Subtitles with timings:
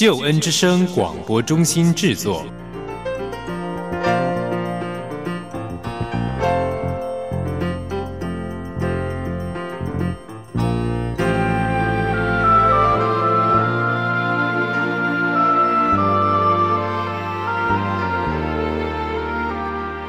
[0.00, 2.46] 救恩之声广播中心制作。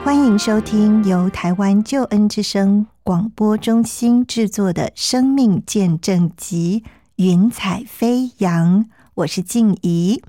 [0.02, 6.82] 欢迎收听由台湾救恩之声广播中心制作的《生命见证集》
[7.18, 10.22] 云彩飞扬，我是静怡。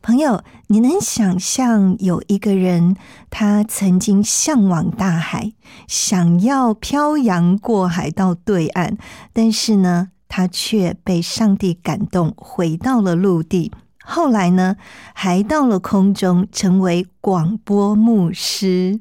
[0.00, 2.96] 朋友，你能想象有一个人，
[3.30, 5.52] 他曾经向往大海，
[5.88, 8.96] 想要漂洋过海到对岸，
[9.32, 13.72] 但是呢，他却被上帝感动，回到了陆地。
[14.04, 14.76] 后来呢，
[15.12, 19.00] 还到了空中，成为广播牧师。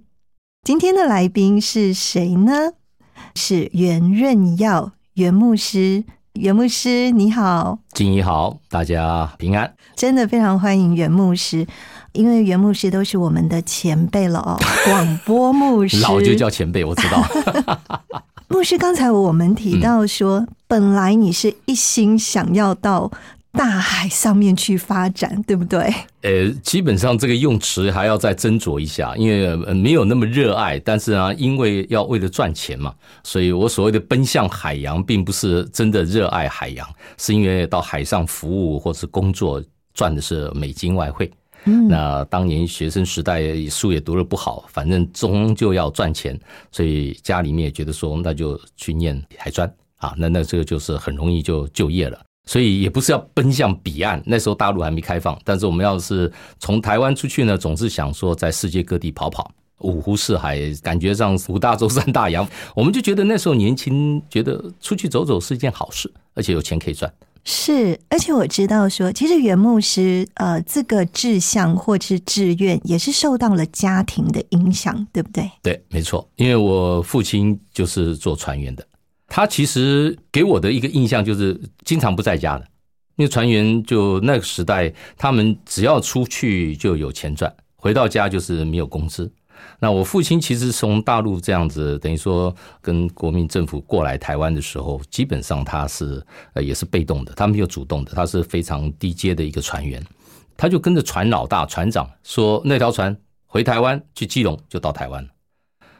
[0.63, 2.71] 今天的来宾是谁呢？
[3.35, 6.05] 是袁润耀袁牧师。
[6.35, 9.73] 袁牧师，你好，静怡好，大家平安。
[9.95, 11.65] 真的非常欢迎袁牧师，
[12.11, 14.59] 因为袁牧师都是我们的前辈了哦。
[14.85, 17.25] 广播牧师老就叫前辈，我知道。
[18.49, 23.09] 牧师，刚才我们提到说，本来你是一心想要到
[23.55, 25.93] 大海上面去发展，对不对？
[26.21, 30.77] 呃，基本上这个用词还要再斟酌一下，因为呃没有那么热爱。
[30.79, 41.31] 但是啊，因为要为了赚钱嘛，所以我所谓的奔向海洋，并不是真的热爱海洋，是因为到海上服务或是工作赚的是美金外汇。
[41.65, 46.39] 嗯，那当年学生时代书也读得不好，反正终究要赚钱，
[46.71, 49.67] 所以家里面也觉得说，那就去念海专
[49.97, 52.19] 啊，那那这个就是很容易就就业了。
[52.45, 67.11] 所以也不是要奔向彼岸，那时候大陆还没开放，但是我们要是从台湾出去呢，总是想说在世界各地跑跑，五湖四海，感觉上五大洲三大洋，我们就觉得那时候年轻，觉得出去走走是一件好事，而且有钱可以赚。
[67.47, 75.47] 是，而且我知道说，其实袁牧师呃这个志向或是志愿，也是受到了家庭的影响，对不对？
[75.61, 78.83] 对，没错，因为我父亲就是做船员的。
[79.35, 82.65] 他其实给我的一个印象就是经常不在家的，
[83.17, 89.29] 因为船员就那个时代，他们只要出去就有钱赚，回到家就是没有工资。
[89.77, 100.01] 那我父亲其实从大陆这样子，等于说跟国民政府过来台湾的时候，基本上他是呃也是被动的，他没有主动的，他是非常低阶的一个船员，
[100.55, 103.13] 他就跟着船老大船长说，那条船
[103.45, 105.29] 回台湾去基隆就到台湾了。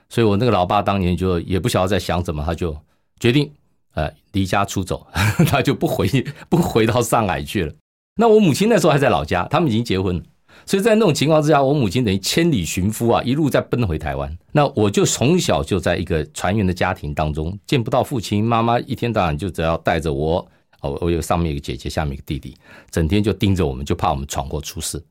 [0.08, 2.74] 所以我那个老爸当年就也不晓得在想什么，他就。
[3.20, 3.52] 决定，
[3.94, 5.06] 呃，离家出走，
[5.48, 6.08] 他就不回
[6.50, 7.74] 不回到上海去了。
[8.18, 10.24] 那我母亲那时候还在老家，他们已经结婚了，
[10.66, 14.38] 所以在那种情况之下，我母亲等于千里寻夫啊，一路在奔回台湾。
[14.52, 20.48] 那我就从小就在一个船员的家庭当中，见不到父亲，妈妈一天到晚就只要带着我，
[20.82, 22.56] 哦，我有上面一个姐姐，下面一个弟弟，
[22.90, 25.04] 整天就盯着我们，就怕我们闯祸出事。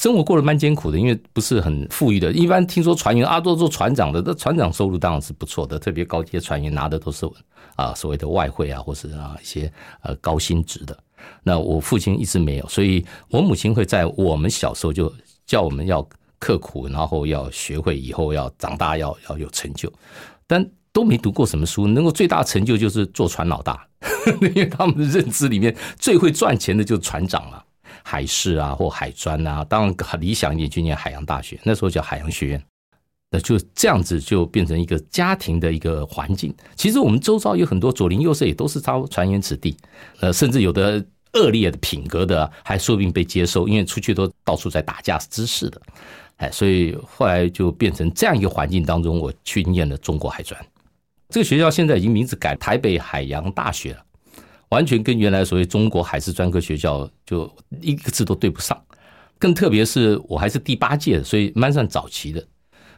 [0.00, 2.32] 生活过得蛮艰苦的，因为不是很富裕的。
[2.32, 7.28] 一般听说船员阿多做船长的，那船长收入当然是不错的，特别高阶船员拿的都是
[7.76, 9.70] 啊所谓的外汇啊，或是啊一些
[10.02, 10.98] 呃高薪职的。
[11.42, 15.12] 那我父亲一直没有，所以我母亲会在我们小时候就
[15.44, 19.92] 叫我们要刻苦，然后要学会以后要长大要要有成就，
[20.46, 23.86] 但都没读过什么书，能够最大成就就是做船老大，
[24.40, 27.62] 因为他们的认知里面最会赚钱的就是船长了。
[28.02, 32.62] 海事啊，或海专啊，当然很理想一点，去念海洋大学，那时候叫海洋学院。
[33.32, 36.52] 那就这样子，就变成一个家庭的一个环境。
[36.74, 39.76] 其实我们周遭有很多左邻右舍，也都是招船员子弟。
[40.18, 45.80] 呃，甚至有的恶劣的品格的，还说不定被接受，因为出去都到处在打架滋事的。
[46.38, 50.60] 哎，所以后来就变成这样一个环境当中，我去念了中国海专。
[51.28, 54.02] 这个学校现在已经名字改台北海洋大学了。
[54.70, 57.48] 完全跟原来所谓中国海事专科学校就
[57.80, 58.80] 一个字都对不上，
[59.38, 62.44] 更特别是我还是第八届的，所以蛮算早期的。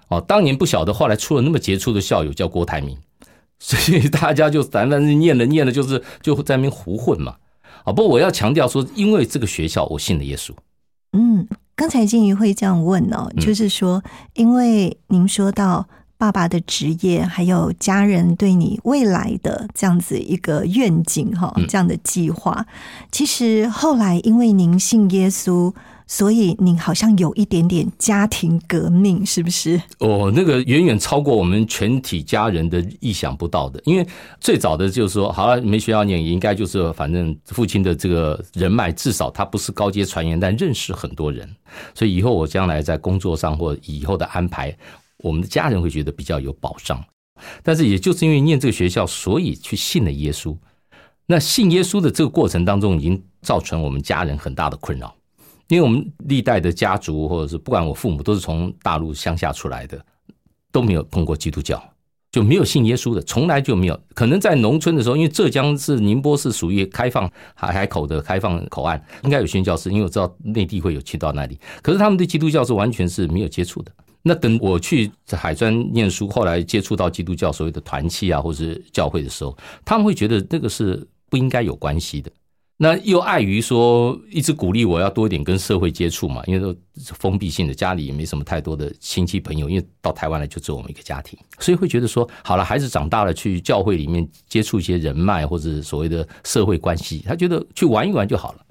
[0.09, 2.97] 哦，当年不晓得，后来出了那么杰出的校友叫郭台铭，
[3.59, 7.37] 所以大家就反正念了念了，就是就在那边胡混嘛。
[7.85, 10.53] 啊，不过我要强调说，因为这个学校我信了耶稣。
[11.13, 14.03] 嗯，刚才金鱼会这样问哦，就是说，
[14.35, 15.89] 因为您说到。
[16.23, 22.65] 爸爸的职业，还有家人对你未来的这样子一个愿景哈，这样的计划，
[23.11, 25.75] 其实后来因为您信耶稣，
[26.07, 29.83] 所以您好像有一点点家庭革命，是不是？
[29.99, 33.83] 哦，那个远远超过我们全体家人的意想不到的。
[33.85, 34.07] 因为
[34.41, 41.51] 最早的就是说，好了，没学校念，也应该就是反正父亲的这个人脉，至少他不是高阶传言，但认识很多人，
[41.97, 44.73] 所以以后我将来在工作上或以后的安排，
[45.23, 47.03] 我们的家人会觉得比较有保障。
[47.63, 50.57] 但是也就是因为念这个学校，所以去信了耶稣。
[51.27, 55.15] 那信耶稣的这个过程当中，已经造成我们家人很大的困扰。
[55.69, 60.05] 因为我们历代的家族，或者是不管我父母，都是从大陆乡下出来的，
[60.71, 61.83] 都没有碰过基督教，
[62.31, 63.99] 就没有信耶稣的，从来就没有。
[64.15, 71.59] 可能在农村的时候，因为浙江是宁波是属于开放海海口的开放口岸，应该有宣教士，因为我知道内地会有去到那里。
[71.81, 73.93] 可是他们对基督教是完全是没有接触的。
[74.23, 82.31] 那等我去海专念书，后来接触到基督教所谓的团契啊，或者是教会的时候，他们会觉得那个是不应该有关系的。
[82.79, 98.67] 那又碍于说一直鼓励我要多一点跟社会接触嘛，因为都封闭性的，家里也没什么太多的亲戚朋友，因为到台湾来就只有我们一个家庭，所以会觉得说，好了，孩子长大了去教会里面接触一些人脉或者所谓的社会关系，他觉得去玩一玩就好了。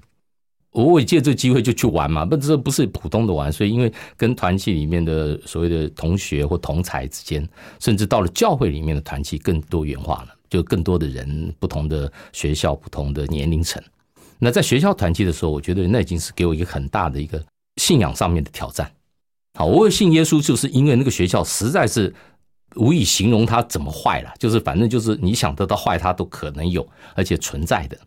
[0.72, 7.46] 我也借这机会就去玩嘛，不，这不是普通的玩，所以因为跟团契里面的所谓的同学或同才之间，
[7.78, 13.82] 甚至到了教会里面的团契更多元化了，就更多的人，不同的学校，不同的年龄层。
[14.38, 17.44] 那在学校团契的时候，我觉得那已经是给我一个很大的一个
[17.76, 18.90] 信仰上面的挑战。
[19.58, 22.12] 好，我信耶稣，就是因为那个学校实在是
[22.76, 27.98] 无以形容它怎么坏了，就是反正就是你想得到坏，它都可能有，而且存在的。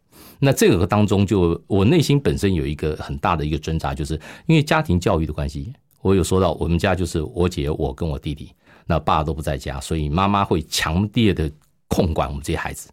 [0.45, 4.13] 那这个当中，就我内心本身有一个很大的一个挣扎，就是
[4.45, 8.51] 因为家庭教育的关系，我有说到我们家就是我姐、我跟我弟弟，
[8.85, 11.51] 那爸都不在家，所以妈妈会强烈的
[11.87, 12.91] 控管我们这些孩子。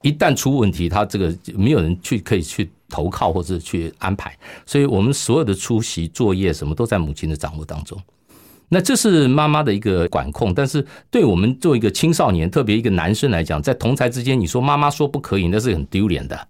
[0.00, 4.34] 一旦出问题，他这个没有人去可以去投靠或者去安排，
[4.64, 8.00] 所以我们所有的出席作业什么都在母亲的掌握当中。
[8.70, 16.48] 那这是妈妈的一个管控，但是对我们做一个青少年，特别一个男生来讲，在同才之间，你说妈妈说不可以，那是很丢脸的。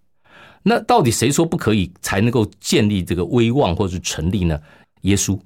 [0.64, 4.58] 那到底谁说不可以才能够建立这个威望或是成立呢？
[5.02, 5.38] 耶稣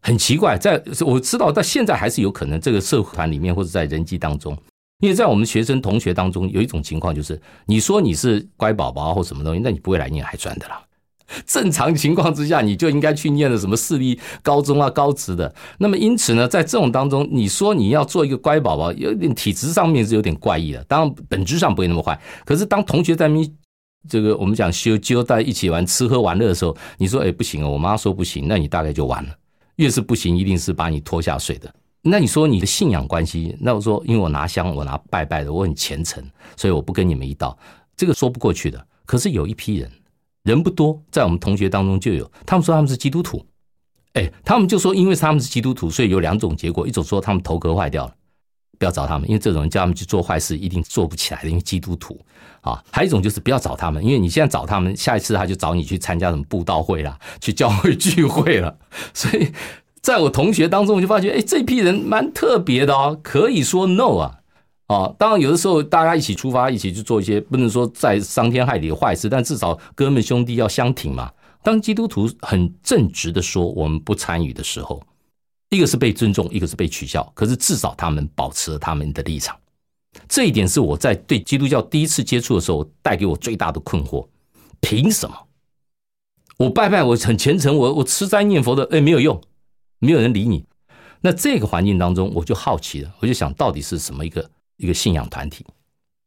[0.00, 4.56] 很奇怪，在我知道到现在还是有可能这个社团里面或者在人际当中。
[5.00, 10.80] 因为在我们学生同学当中，有一种情况就是，你说你是乖宝宝或什么东西，那你不会来念海专的啦。
[11.44, 15.52] 正常情况之下，你就应该去念的什么私立高中啊、高职的。
[15.78, 20.82] 那么因此呢，在这种当中，你说你要做一个乖宝宝，有点体质上面是有点怪异的。
[20.84, 23.50] 当然本质上不会那么坏，可是当同学在面
[24.08, 29.34] 这个我们讲修揪在一起玩吃喝玩乐的时候，你说哎不行哦，我妈说不行，那你大概就完了。
[29.76, 31.72] 越是不行，一定是把你拖下水的。
[32.00, 33.56] 那你说你的信仰关系？
[33.58, 36.22] 那我说，因为我拿香，我拿拜拜的，我很虔诚，
[36.56, 37.58] 所以我不跟你们一道，
[37.96, 38.86] 这个说不过去的。
[39.06, 39.90] 可是有一批人，
[40.42, 43.44] 人不多，在我们同学当中就有，他们说他们是基督徒，
[44.12, 48.14] 哎，他们就说，因为他们是基督徒，所以有两种结果：一种说他们头壳坏掉了，
[48.78, 52.20] 不要找他们，因为这种人叫他们去做坏事，一定做不起来的，因为基督徒
[52.64, 58.76] 啊；还有一种就是不要找他们，因为你现在找他们，下一次他就找你去参加什么布道会啦，去教会聚会了，
[59.14, 59.52] 所以。
[60.04, 64.40] 在我同学当中，我就发觉，哎，这批人蛮特别的哦，可以说 no 啊，
[64.88, 71.32] 哦，当然有的时候大家一起出发，一起去做一些不能说在伤天害理的坏事，但至少哥们兄弟要相挺嘛。
[71.62, 75.02] 当基督徒很正直的说我们不参与的时候，
[75.70, 79.56] 一个是被尊重，一个是被取笑，可是至少他们保持了他们的立场。
[80.28, 84.26] 这一点是我在对基督教第一次接触的时候带给我最大的困惑：
[84.80, 85.36] 凭什么
[86.58, 89.40] 我拜拜，我很虔诚，我我吃斋念佛的，哎，没有用。
[90.00, 90.62] 没有人理你，
[91.22, 95.64] 那这个环境当中，我就好奇了，我就想到底是什么一个一个信仰团体？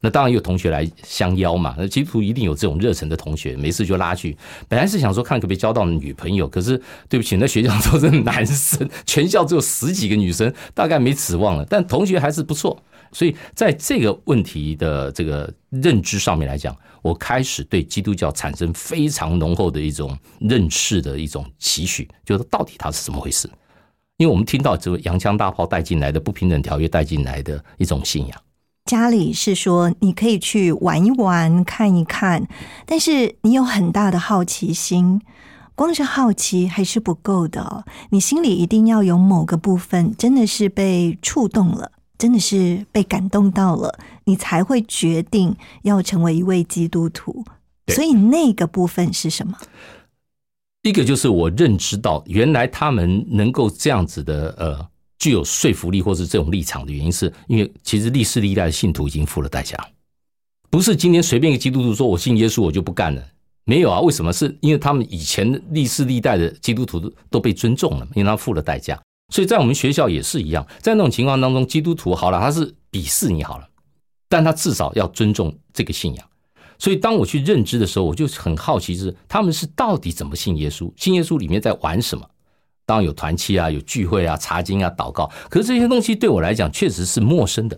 [0.01, 4.35] 那当然有同学来相邀嘛，那基督徒一定有这种热忱的同学，没事就拉去。
[4.67, 11.63] 本来是想说看可不可以交到女朋友，可是对不起，那学校都是男生，全校只有十几个女生，大概没指望了。
[11.69, 23.49] 但同学还是不错，所以在这个问题的这个认知上面来讲，我开始对基督教产生非常浓厚的一种认识的一种期许，就是到底它是怎么回事。
[24.17, 28.41] 因为我们听到这个洋枪大炮带进来的不平等条约带进来的一种信仰，
[28.85, 32.47] 家里是说你可以去玩一玩看一看，
[32.87, 35.21] 但是你有很大的好奇心，
[35.75, 47.45] 光是好奇还是不够的，你心里一定要有某个部分真的是被触动了，真的是被感动到了，你才会决定要成为一位基督徒。
[47.87, 49.57] 所以那个部分是什么？
[50.83, 59.77] 一个就是我认知到，原来他们能够这样子的，呃，具有说服力或是这种立场的原因，是因为其实历世历代的信徒已经付了代价，
[60.69, 63.21] 不是今天随便一个基督徒说我信耶稣我就不干了。
[63.65, 63.99] 没有啊？
[63.99, 64.31] 为什么？
[64.31, 68.97] 是因为他们以前历世历代的基督徒都都被尊重了，因为他付了代价。
[69.29, 73.67] 所以在我们学校也是一样，在那种情况当中，基督徒好了，他是鄙视你好了，
[74.29, 76.25] 但他至少要尊重这个信仰。
[76.79, 80.91] 所以当我去认知的时候，我就很好奇，是他们是到底怎么信耶稣？
[80.95, 82.25] 信耶稣里面在玩什么？
[82.85, 85.29] 当然有团契啊，有聚会啊，查经啊，祷告。
[85.49, 87.77] 可是这些东西对我来讲确实是陌生的。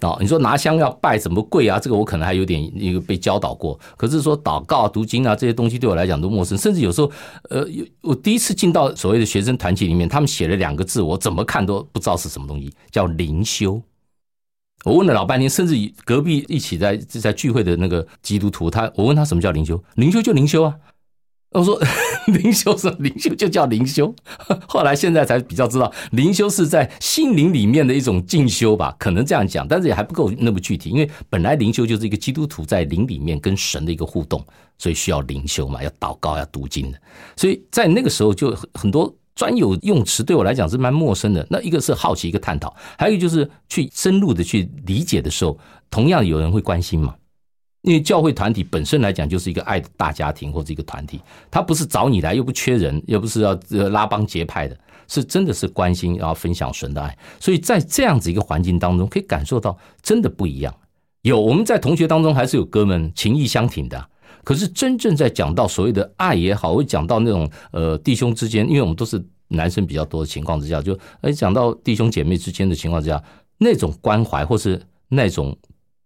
[0.00, 1.78] 哦，你说拿香要拜什么跪啊？
[1.78, 3.78] 这个我可能还有点一个被教导过。
[3.96, 7.10] 可是说祷告、读经啊这些东西对我来讲都陌生，甚至有时候，
[7.48, 7.64] 呃，
[8.02, 13.80] 我第一次进到所谓的学生团体里面，他们写了两个字，我怎么看都不知道是什么东西，叫灵修。
[14.84, 15.74] 我问了老半天，甚至
[16.04, 19.82] 隔壁一起在在聚会的那个基督徒，他我问他什么叫灵修？
[19.94, 20.74] 灵修就灵修啊。
[21.54, 21.80] 我说
[22.26, 24.12] 灵修是灵修就叫灵修，
[24.66, 34.44] 后来现在才比较知道，灵修是在心灵里面的一种进修吧，可能这样讲，但是也还不够那么具体，因为本来灵修就是一个基督徒在灵里面跟神的一个互动，
[34.78, 36.98] 所以需要灵修嘛，要祷告要读经的，
[37.36, 41.46] 所以在那个时候就很多专有用词对我来讲是蛮陌生的。
[41.48, 45.56] 那一个是好奇一个探讨，还有就是去深入的去理解的时候，
[45.88, 47.14] 同样有人会关心嘛。
[47.84, 53.52] 因为教会团体本身来讲，就是一个爱的大家庭或者一个团体，他不是找你来，又不缺人，又不是要
[53.90, 54.74] 拉帮结派的，
[55.06, 57.16] 是真的是关心，然后分享神的爱。
[57.38, 60.74] 所以在这样子一个环境当中，可以感受到真的不一样。
[61.20, 64.08] 有我们在同学当中还是有哥们情谊相挺的，
[64.44, 73.22] 可是真正在讲到所谓的爱也好，会讲到那种呃弟兄之间，因为我们都是男生比较多的情况之下，就哎讲到弟兄姐妹之间的情况之下，
[73.58, 75.54] 那种关怀或是那种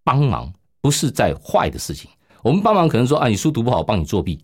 [0.02, 0.52] 帮忙。
[0.80, 2.10] 不是在坏的事情，
[2.42, 4.38] 我们帮忙可能说啊，你书读不好，帮你作弊。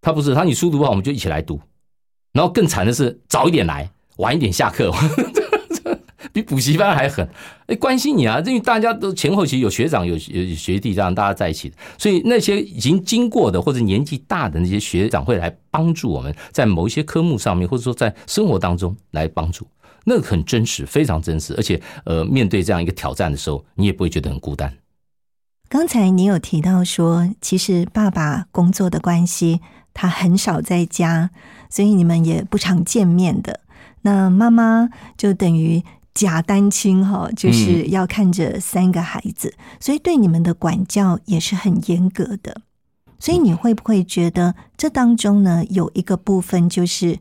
[0.00, 1.60] 他不是，他你书读不好，我们就一起来读。
[2.32, 4.92] 然后更惨的是，早一点来，晚一点下课，
[6.32, 7.28] 比补习班还狠。
[7.66, 19.66] 哎，关心你啊，因为大家都前后期有学长有有学弟这样大家在一起，所以那些已经经过的或者年纪大的那些学长会来帮助我们在某一些科目上面，或者说在生活当中来帮助，
[20.04, 21.54] 那个很真实，非常真实。
[21.56, 24.72] 而且呃，面对这样一个挑战的时候，你也不会觉得很孤单。
[25.68, 29.60] 刚才你有提到说，其实爸爸工作的关系，
[29.92, 31.30] 他很少在家，
[31.68, 33.60] 所以你们也不常见面的。
[34.02, 35.84] 那妈妈就等于
[36.14, 42.62] 假单亲哈，就是要看着三个孩子，所以对你们的管教也是很严格的。
[43.18, 47.18] 所以你会不会觉得这当中呢，有一个部分就是，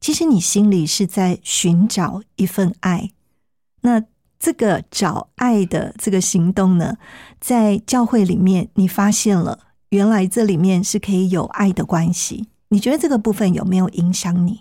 [0.00, 3.10] 其实你心里是在寻找一份爱？
[3.80, 4.04] 那
[4.38, 6.96] 这个找爱的这个行动呢，
[7.40, 9.58] 在教会里面，你发现了
[9.90, 12.46] 原来这里面是可以有爱的关系。
[12.68, 14.60] 你觉得这个部分有没有影响你？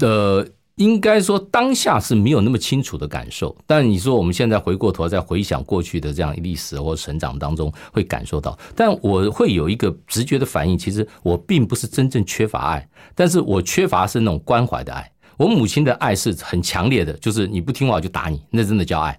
[0.00, 0.46] 呃，
[0.76, 8.58] 应该说当下是没有那么清楚的感受，但你说我们现在回过头再回想过去的这样历史或成长当中，会感受到。
[8.74, 15.12] 但我会有一个直觉的反应，其实我并不是真正缺乏爱，但是我缺乏是那种关怀的爱。
[15.40, 19.18] 我母亲的爱是很强烈的，就是你不听话就打你，那真的叫爱，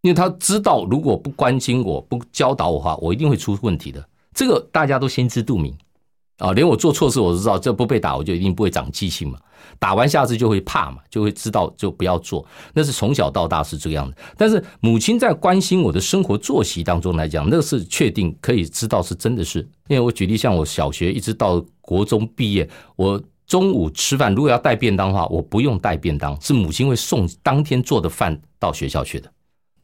[0.00, 4.02] 因为她知道如果不关心我、不教导我话，我一定会出问题的。
[4.32, 5.76] 这个大家都心知肚明
[6.38, 9.38] 啊，连我做错事我都知道，这不被打我就一定不会长记性嘛。
[9.78, 12.42] 打完下次就会怕嘛，就会知道就不要做。
[12.72, 14.16] 那是从小到大是这个样的。
[14.38, 19.58] 但是母亲在关心我的生活作息当中来讲，那是确定可以知道是真的是。
[19.88, 22.66] 因为我举例，像我小学一直到国中毕业，
[22.96, 23.22] 我。
[23.52, 29.30] 中午吃饭，如果要带便当的话，我不用带便当，是母亲会送当天做的饭到学校去的。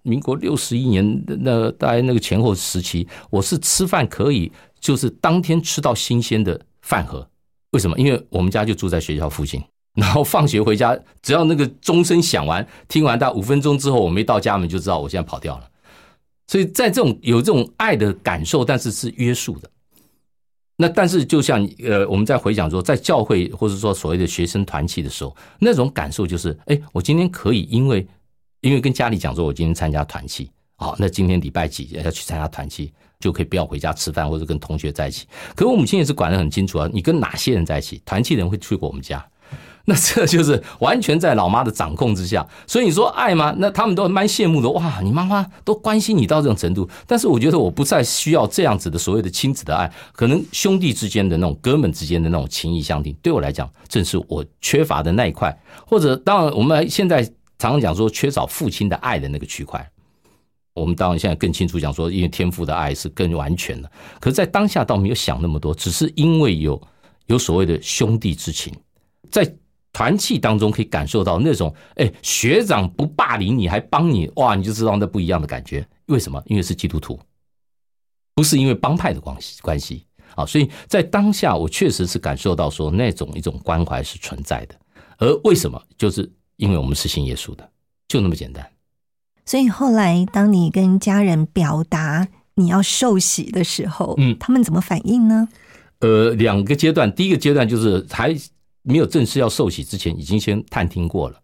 [0.01, 7.29] 民国六十一年那大概那个前后时期，我是吃饭可以就是当天吃到新鲜的饭盒。
[7.73, 7.95] 为什么？
[7.99, 9.63] 因为我们家就住在学校附近，
[9.95, 15.69] 然后放学回家，只要那个钟声响完，听完大概五分钟之后，我没到家门就知道我现在跑掉了。
[16.47, 19.71] 所以在这种有这种爱的感受，但是是约束的。
[20.81, 28.07] 那但是，就像呃，我们在回想说，在教会或者说所谓的学生团契的时候，那种感受就是，哎，我今天可以因为
[28.61, 35.27] 因为跟家里讲说，我今天参加团契，好，那今天礼拜几要去参加团契，就可以不要回家吃饭或者跟同学在一起。
[35.57, 39.29] 可我母亲也是管得很清楚啊，你跟哪些人在一起，团契人会去过我们家。
[39.89, 43.55] 那这就是完全在老妈的掌控之下，所以你说爱吗？
[43.57, 44.69] 那他们都蛮羡慕的。
[44.69, 46.87] 哇，你妈妈都关心你到这种程度。
[47.07, 55.59] 但是我觉得我不再需要这样子的所谓的亲子的爱，可能兄弟之间的那种哥们之间的那种情谊相挺，对我来讲正是我缺乏的那一块。
[55.87, 57.25] 或者当然我们现在
[57.59, 59.91] 常常讲说缺少父亲的爱的那个区块，
[60.75, 63.91] 我们当然现在更清楚讲说，因为天赋的爱是更完全的。
[64.21, 66.79] 可是，在当下倒没有想那么多，只是因为有
[67.29, 68.71] 有所谓的兄弟之情，
[69.31, 69.51] 在。
[69.93, 75.87] 团契当中可以感受到那种，哎，学长不霸凌你还帮你，哇，你就知道那不一样的感觉。
[76.07, 76.43] 为什么？
[76.47, 77.19] 因为是基督徒，
[78.35, 80.05] 不是因为帮派的关系关系。
[80.35, 84.75] 啊，所以在当下我确实是感受到说那种一种关怀是存在的。
[85.17, 85.83] 而为什么？
[85.97, 87.69] 就是因为我们是信耶稣的，
[88.07, 88.65] 就那么简单。
[89.45, 95.49] 所以后来，当你跟家人表达你要受洗的时候，嗯他们怎么反应呢？
[96.01, 98.33] 呃，两个阶段，第一个阶段就是还
[98.89, 101.37] 没有正式要受洗之前，已经先探听过了。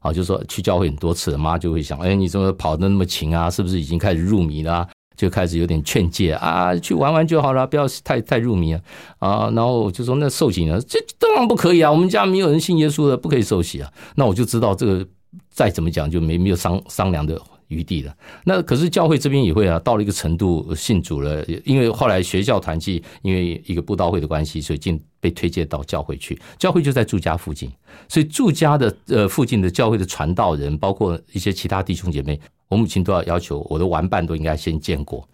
[0.00, 3.50] 啊，就说去教会很多次，妈就会想，哎，你怎么跑的那么勤啊？
[3.50, 8.80] 是不是已经开始入迷了、就开始有点劝诫啊，去玩玩就好了，不要太太入迷啊
[9.18, 9.50] 啊！
[9.54, 10.80] 然后就说，那受洗呢？
[10.88, 13.92] 这当然不可以啊，我们家没有人信耶稣的，不可以受洗啊。
[14.14, 15.06] 那我就知道这个
[15.50, 17.38] 再怎么讲就没没有商商量的
[17.70, 18.16] 余地的。
[18.44, 26.38] 那可是教会这边也会啊，到了一个程度信主了，因为后来学校团契因为一个布道会的关系，所以进被推荐到教会去。
[26.58, 27.70] 教会就在住家附近，
[28.08, 35.26] 所以住家的呃附近的教会的传道人，包括一些其他弟兄姐妹，我母亲都要要求我的玩伴都应该先见过，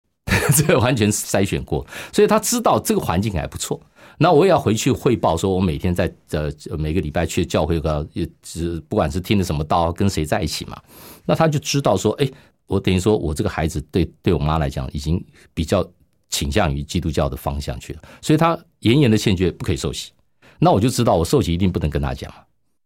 [0.56, 3.80] 这完全筛选过，所以他知道这个环境还不错。
[4.18, 10.80] 那我也要回去汇报，说我每天在呃每个礼拜去教会个，也只不管是听的什么道，跟谁在一起嘛，
[11.24, 12.30] 那他就知道说，哎，
[12.66, 15.84] 我等于说我这个孩子对对我妈来讲，已经比较
[16.30, 20.12] 倾向于基督教的方向去了，所以他严严的劝诫不可以受洗。
[20.58, 22.32] 那我就知道我受洗一定不能跟他讲，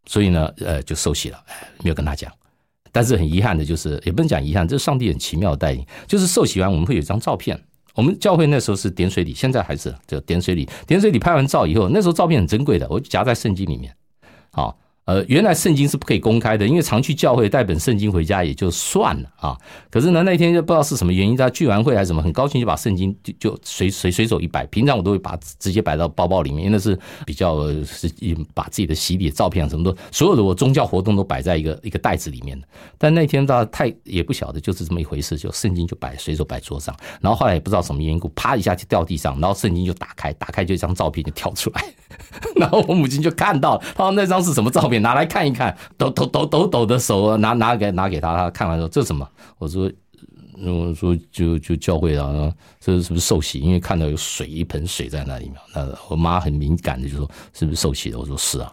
[0.07, 1.39] 所以呢，呃，就受洗了，
[1.83, 2.33] 没有跟他讲。
[2.91, 5.87] 但是很遗憾的就是，也不能讲遗憾，这是上帝很奇妙的带领。
[6.07, 7.63] 就是受洗完，我们会有一张照片。
[7.99, 10.69] 我们教会那时候是点水礼，现在还是就点水礼。
[10.87, 13.93] 点水礼拍完照以后，那时候照片很珍贵的，我就夹在圣经里面。
[14.53, 14.79] 好，
[15.09, 19.57] 呃，原来圣经是不可以公开的，因为常去教会带本圣经回家也就算了啊。
[19.91, 24.67] 可是呢，那天就不知道是什么原因，他聚完会还是什么，很高兴就把圣经就就随随随手一摆。
[24.67, 28.13] 平常我都会把直接摆到包包里面，因为那是比较是
[28.53, 32.67] 把自己的洗礼照片啊什么都，所有的我宗教活动都摆在一个一个袋子里面的。
[32.99, 41.83] 但那天大家太也不晓得，就是这么一回事，就圣经就摆随手摆桌上，然后后来也不知道什么缘故，啪一下就掉地上，然后圣经就打开，打开就一张照片就跳出来，
[42.57, 49.29] 然后我母亲就看到，她说那张是什么照片，拿来看一看，抖抖抖抖抖的手拿拿给拿给她，她看完说这是什么？
[49.59, 49.91] 我说。
[50.61, 53.61] 我说就就教会啊，这是不是受洗？
[53.61, 55.55] 因为看到有水一盆水在那里面。
[55.73, 58.19] 那我妈很敏感的就说是不是受洗的？
[58.19, 58.73] 我说是啊。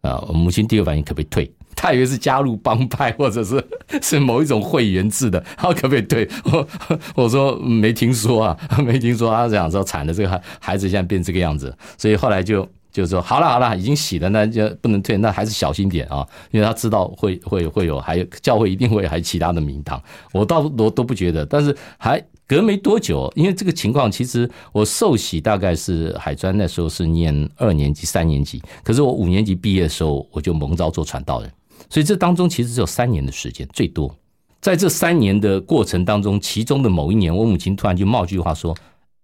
[0.00, 1.52] 啊，我母亲第一个反应可不可以退？
[1.74, 3.62] 她以为是加入帮派或者是
[4.00, 6.26] 是某一种会员制的，她可不可以退？
[6.44, 6.66] 我
[7.14, 9.30] 我说没听说啊，没听说。
[9.30, 12.66] 她讲说惨了，这个孩孩子现在变这个样子，所以后来就
[13.02, 31.52] 就说好了好了，已经洗了，那就不能退，那还是小心点啊，因为他知道会会会有，还有教会一定会还有其他的名堂，我倒我都不觉得，但是还隔没多久，因为这个情况，其实我受洗大概是海专那时候是念二年级、三年级，可是我五年级毕业的时候，我就蒙召做传道人，
[31.90, 34.14] 所以这当中其实只有三年的时间，最多。
[34.58, 38.76] 在这三年的过程当中，其中的某一年，我母亲突然就冒句话说：“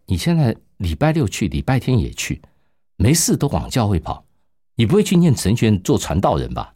[0.07, 2.41] 你现在礼拜六去，礼拜天也去，
[3.03, 4.25] 没事都往教会跑，
[4.77, 6.73] 你不会去念神学院做传道人吧？”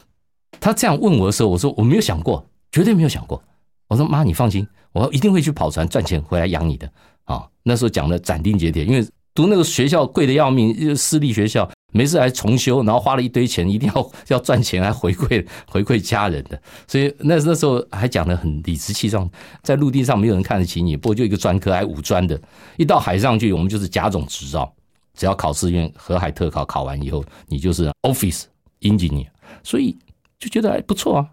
[0.59, 3.41] 他这样问我的时候，我说：“我没有想过，绝对没有想过。”
[3.89, 6.91] 我说：“妈，你放心，我一定会去跑船赚钱回来养你的。”
[7.25, 16.61] 啊，那时候讲的斩钉截铁，因为读那个学校贵的要命，私立学校，没事还重修，然后花了一堆钱，一定要 要赚钱来回馈回馈家人的。
[16.89, 19.29] 所以那那时候还讲的很理直气壮，
[19.63, 22.41] 在陆地上没有人看得起你，不过就一个专科，还五专的，
[22.77, 24.73] 一到海上去，我们就是甲种执照，
[25.17, 28.45] 只要考试院河海特考考完以后，你就是 office
[28.81, 29.27] engineer，
[29.65, 29.97] 所以
[30.39, 31.31] 就觉得还不错啊。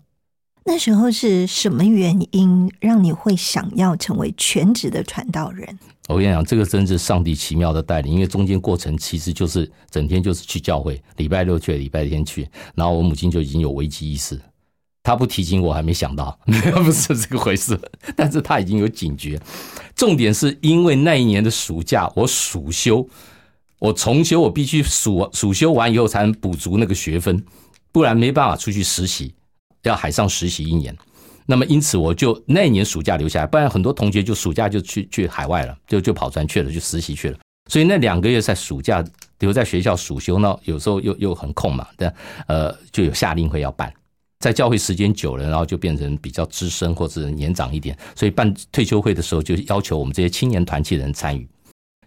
[0.66, 5.78] 那时候是什么原因让你会想要成为全职的传道人？
[6.08, 14.40] 我跟你讲，这个真是上帝奇妙的带领，因为中间过程其实就是整天就是去教会，礼拜六去，礼拜天去，然后我母亲就已经有危机意识，
[15.02, 17.78] 她不提醒我还没想到， 不是这个回事，
[18.16, 19.38] 但是她已经有警觉。
[19.96, 23.06] 重点是因为那一年的暑假我暑修，
[23.84, 27.44] 我重修，我必须暑暑修完以后才能补足那个学分，
[27.92, 29.34] 不然没办法出去实习，
[29.82, 30.96] 要海上实习一年。
[31.46, 37.38] 那么因此我就那一年暑假留下来，不然很多同学就暑假就去去海外了，就就跑船去了，就实习去了。
[37.70, 39.04] 所以那两个月在暑假
[39.40, 42.16] 留在学校暑修呢，有时候又又很空嘛，但
[42.48, 43.94] 呃就有夏令会要办。
[44.40, 51.46] 在教会时间久了，然后就变成比较资深或者年长一点，所以办退休会的时候就要求我们这些青年团契人参与。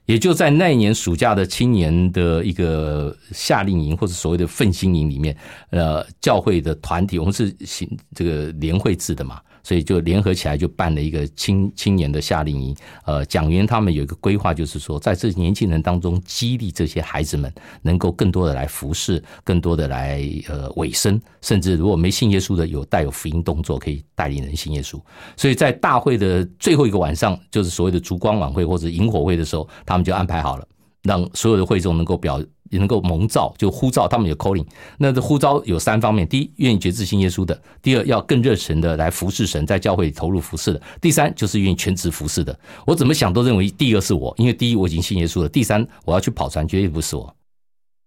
[0.06, 5.36] 也就在那一年暑假的青年的一个夏令营或者所谓的奋兴营里面，
[5.70, 12.76] 呃，教会的团体我们是行这个联会制的嘛，所以就联合起来就办了一个青青年的夏令营。
[13.04, 17.52] 呃，讲员他们有一个规划，就是说在这年轻人当中激励这些孩子们，
[17.82, 25.00] 能够更多的来服侍，更多的来呃委身，甚至如果没信耶稣的，有带有福音动作可以带领人信耶稣。
[25.36, 30.68] 所以在大会的最后一个晚上，就是所谓的烛光晚会或者萤火会的时候，他们就安排好了，
[31.06, 34.66] 让所有的会众能够表能够蒙召，就呼召他们有 calling。
[34.98, 42.58] 那这呼召有三方面：第一，愿意觉知信耶稣的；第二，要更热忱的来服侍神，在教会投入服侍的；第三，就是愿意全职服侍的。
[42.84, 47.32] 我怎么想都认为第二是我，因为第一我已经信耶稣了，第三我要去跑船，绝对不是我。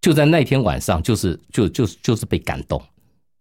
[0.02, 2.80] 就在那天晚上，就是就就就是被感动，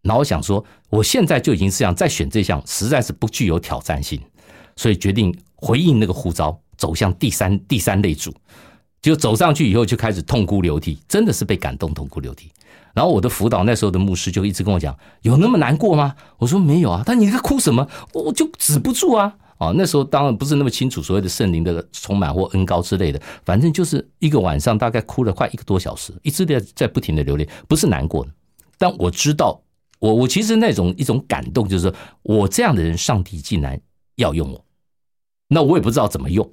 [0.04, 4.20] 然后想说，我现在就已经这样，再选这项实在是不具有挑战性，
[4.78, 8.34] 所以决定回应那个呼召，走向第三第三类组。
[9.02, 12.52] 就走上去以后，就开始痛哭流涕，真的是被感动，痛哭流涕。
[12.94, 17.88] 然后我的辅导那时候的牧师就一直跟我讲：“有那么难过吗？”我说：“没有啊。”但你在哭什么？
[18.14, 19.34] 我就止不住啊！
[19.60, 28.32] 哦，那时候当然不是那么清楚所谓的圣灵的充满或恩高之类的，反正就是一个晚上大概哭了快一个多小时，一直在在不停的流泪，不是难过的。
[28.78, 29.62] 但我知道，
[30.00, 33.80] 我我其实那种一种感动，就是我这样的人，上帝竟然
[34.16, 34.66] 要用我，
[35.50, 36.50] 那我也不知道怎么用。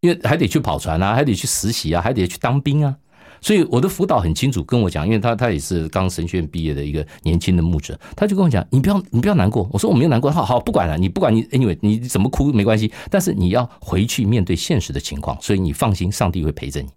[0.00, 2.96] 因为还得去跑船啊，还得去实习啊，还得去当兵啊，
[3.42, 16.88] 所以我的辅导很清楚跟我讲，因为他他也是刚神学院毕业的一个年轻的牧者，他就跟我讲，你不要你不要难过，我说我没有难过，好好不管了，你不管你 anyway 你怎么哭没关系，但是你要回去面对现实的情况，所以你放心，上帝会陪着你，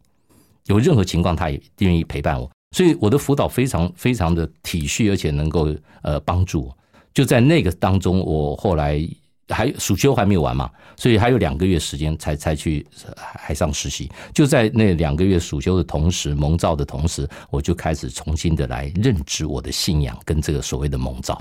[0.67, 6.77] 有任何情况他也愿意陪伴我，所以我的辅导非常非常的体恤，而且能够呃帮助我，
[7.13, 9.05] 就在那个当中，我后来。
[9.49, 14.09] 还暑休还没有完嘛，所以还有两个月时间才才去海上实习。
[14.33, 21.39] 就在那两个月暑休的同时，蒙召的同时，我就开始重新的来认知我的信仰跟这个所谓的蒙召。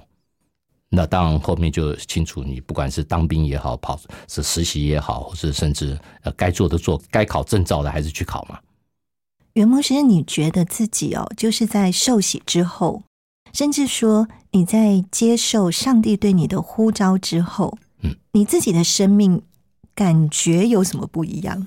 [0.88, 8.59] 那当然后面就清楚，你不管是当兵也好，跑是实习也好，或是甚至呃该做的做，该考证照的还是去考嘛。
[9.55, 13.05] 袁牧师，你觉得自己哦，就是在受洗之后，
[13.53, 17.79] 甚至说你在接受上帝对你的呼召之后。
[18.35, 19.42] 你自己的生命
[19.95, 21.66] 感觉有什么不一样？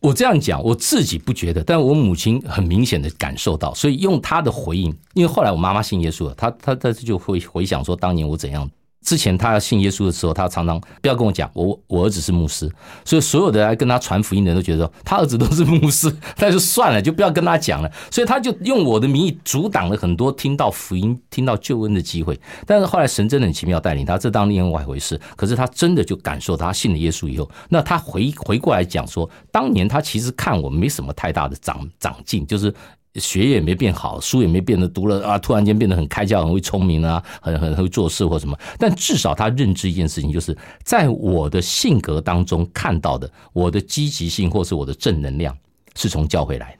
[0.00, 8.70] 我这样讲，我自己不觉得，但我母亲很明显的感受到，所以用她的回应，因为后来我妈妈信耶稣了，她她她就会回想说，当年我怎样。
[9.06, 12.68] 之前他要信耶稣的时候，他常常不要跟我讲，我我儿子是牧师，
[13.04, 17.88] 所以所有的来跟他传福音的人都觉得他儿子都是牧师， 那就算了，就不要跟他讲了。
[18.10, 22.36] 所以他就用我的名义阻挡了很多听到福音、听到救恩的机会。
[22.66, 25.20] 但是后来神真的很奇妙带领他，这当另外一回事。
[25.36, 32.74] 可是他真的就感受到他信了耶稣以后，那他回回过来讲说，当年他其实看我没什么太大的长长进，就是。
[33.18, 38.56] 学业也没变好，书也没变得读了啊，突然间变得很开窍，很会聪明啊，很很会做事或什么。
[38.78, 45.56] 但至少他认知一件事情，就是在我的性格当中看到的，我的积极性或是我的正能量
[45.94, 46.78] 是从教会来的。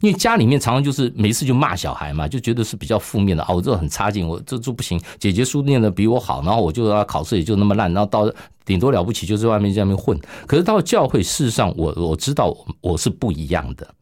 [0.00, 5.00] 因为家里面常常就是每次就骂小孩嘛，就觉得是比较负面的啊，我这很差劲，我这这不行。
[5.18, 8.30] 姐姐书念的比我好，然后我就要考试也就那么烂，然后到
[8.66, 10.18] 顶多了不起就在外面在外面混。
[10.46, 13.94] 可是到教会，事实上我我知道我是不一样的。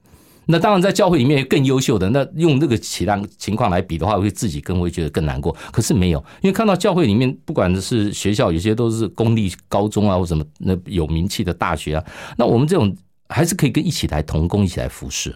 [0.47, 5.55] 那当然，在教会里面更优秀的，那用那个其他情况来比的话，会自己更会觉得更难过。
[5.71, 12.05] 可是没有，因为看到教会里面，不管是学校，有些都是公立高中啊，或什么那有名气的大学啊，
[12.37, 12.93] 那我们这种
[13.29, 15.33] 还是可以跟一起来同工，一起来服侍，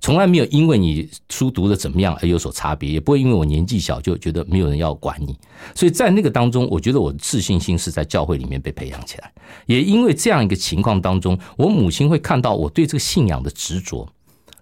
[0.00, 5.36] 从来没有因为你书读的怎么样而有所差别，也不会因为我年纪小就觉得没有人要管你。
[5.72, 9.32] 所以在那个当中，我觉得我的自信心是在教会里面被培养起来。
[9.66, 14.08] 也因为这样一个情况当中，我母亲会看到我对这个信仰的执着。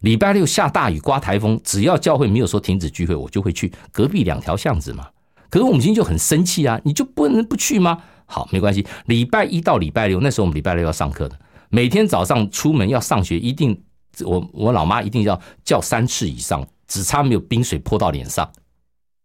[0.00, 5.08] 礼拜六下大雨刮台风，只要教会没有说停止聚会，我就会去隔壁两条巷子嘛。
[5.48, 8.02] 可是我母亲就很生气啊，你就不能不去吗？
[8.26, 8.86] 好，没关系。
[9.06, 11.38] 礼拜一到礼拜六，那时候我们礼拜六要上课的，
[11.70, 13.80] 每天早上出门要上学，一定
[14.24, 18.50] 我我老妈一定要叫三次以上，只差没有冰水泼到脸上，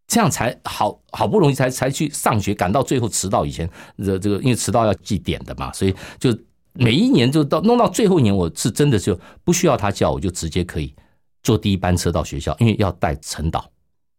[0.07, 6.35] 这样才好好不容易才才去上学，赶到最后迟到以前，这这个因为迟到要记点的嘛，所以就。
[6.73, 10.93] 每一年就到弄到最后一年，我是真的就不需要他叫，我就直接可以
[11.43, 13.63] 坐第一班车到学校，因为要带晨祷，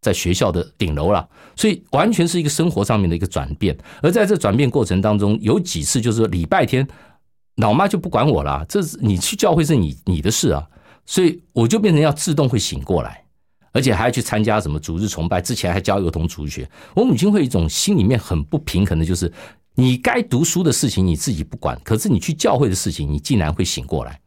[0.03, 3.75] 在学校的顶楼了，所以完全是一个生活上面的一个转变。
[4.03, 6.87] 而在这转变过程当中，有几次就是说礼拜天，
[7.57, 10.69] 老妈就不管我了，这是你去教会是你你的事啊，
[11.07, 13.25] 所以我就变成要自动会醒过来，
[13.73, 16.69] 而且还要去参加什么主日崇拜，之前还教儿童主学。
[16.95, 19.33] 我母亲会一种心里面很不平衡的，就是。
[19.75, 24.19] 你该读书的事情你自己不管，可是你去教会的事情，你竟然会醒过来。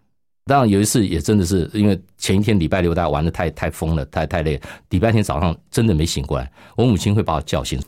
[0.45, 6.51] 当然有一次也真的是因为前一天礼拜六大家玩的太太疯了，太太累，礼拜天早上真的没醒过来。
[6.75, 7.81] 我母亲会把我叫醒，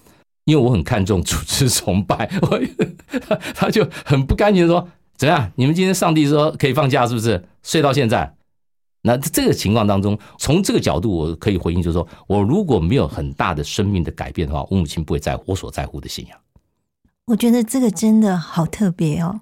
[0.45, 2.59] 因为我很看重主持崇拜， 我
[3.53, 5.51] 他就很不甘心说：“怎样？
[5.55, 7.43] 你们今天上帝说可以放假，是不是？
[7.63, 8.33] 睡到现在？”
[9.03, 16.37] 那这个情况当中，从这个角度我可以回应，就是说我如果没有很大的生命的改变的话，我母亲不会在乎我所在乎的信仰。
[17.27, 19.41] 我觉得这个真的好特别哦。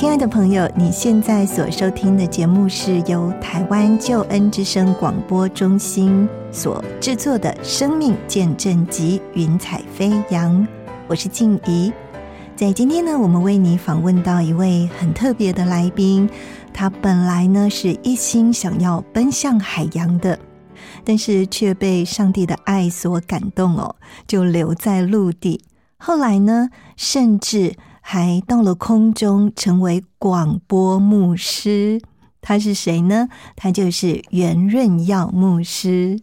[0.00, 10.66] 亲爱的朋友，你现在所收听的节目是由台湾救恩之声广播中心所制作的《生命见证集》云彩飞扬，
[11.06, 11.92] 我是静怡。
[12.56, 16.26] 在今天呢，我们为你访问到一位很特别的来宾，
[16.72, 20.38] 他本来呢是一心想要奔向海洋的，
[21.04, 23.94] 但是却被上帝的爱所感动哦，
[24.26, 25.60] 就留在陆地。
[25.98, 27.76] 后来呢，甚至
[28.12, 32.02] 还到了空中，成为广播牧师。
[32.40, 33.28] 他是谁呢？
[33.54, 36.18] 他就是袁润耀牧师。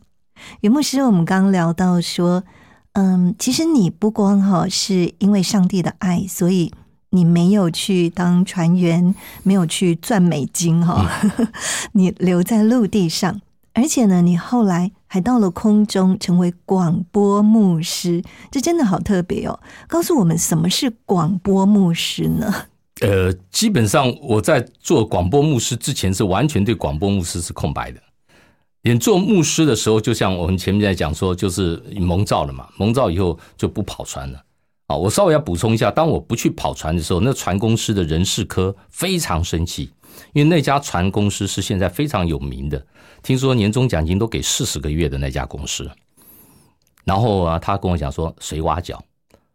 [0.60, 2.43] 袁牧师，我们刚聊到说。
[2.91, 6.73] 嗯，其实你不光哈是因为上帝的爱，所以
[7.12, 11.10] 你没有去当船员，没有去赚美金哈，
[11.93, 13.39] 你留在陆地上，
[13.78, 19.60] 而且呢，你后来还到了空中，成为广播牧师，这真的好特别哦！
[19.88, 22.52] 告诉我们什么是广播牧师呢？
[23.02, 28.02] 呃，基本上我在做广播牧师之前，是完全对广播牧师是空白的。
[28.82, 32.68] 连做牧师的时候，就像我们前面在讲说，就是蒙召了嘛。
[32.78, 34.42] 蒙召以后就不跑船了
[34.88, 34.96] 啊。
[34.96, 39.92] 我稍微要补充一下，当我不去跑船的时候，那船公司的人事科非常生气，
[40.34, 42.86] 因为那家船公司是现在非常有名的，
[43.23, 45.89] 听说年终奖金都给四十个月的那家公司。
[47.03, 49.01] 然后啊，他跟我讲说谁挖角，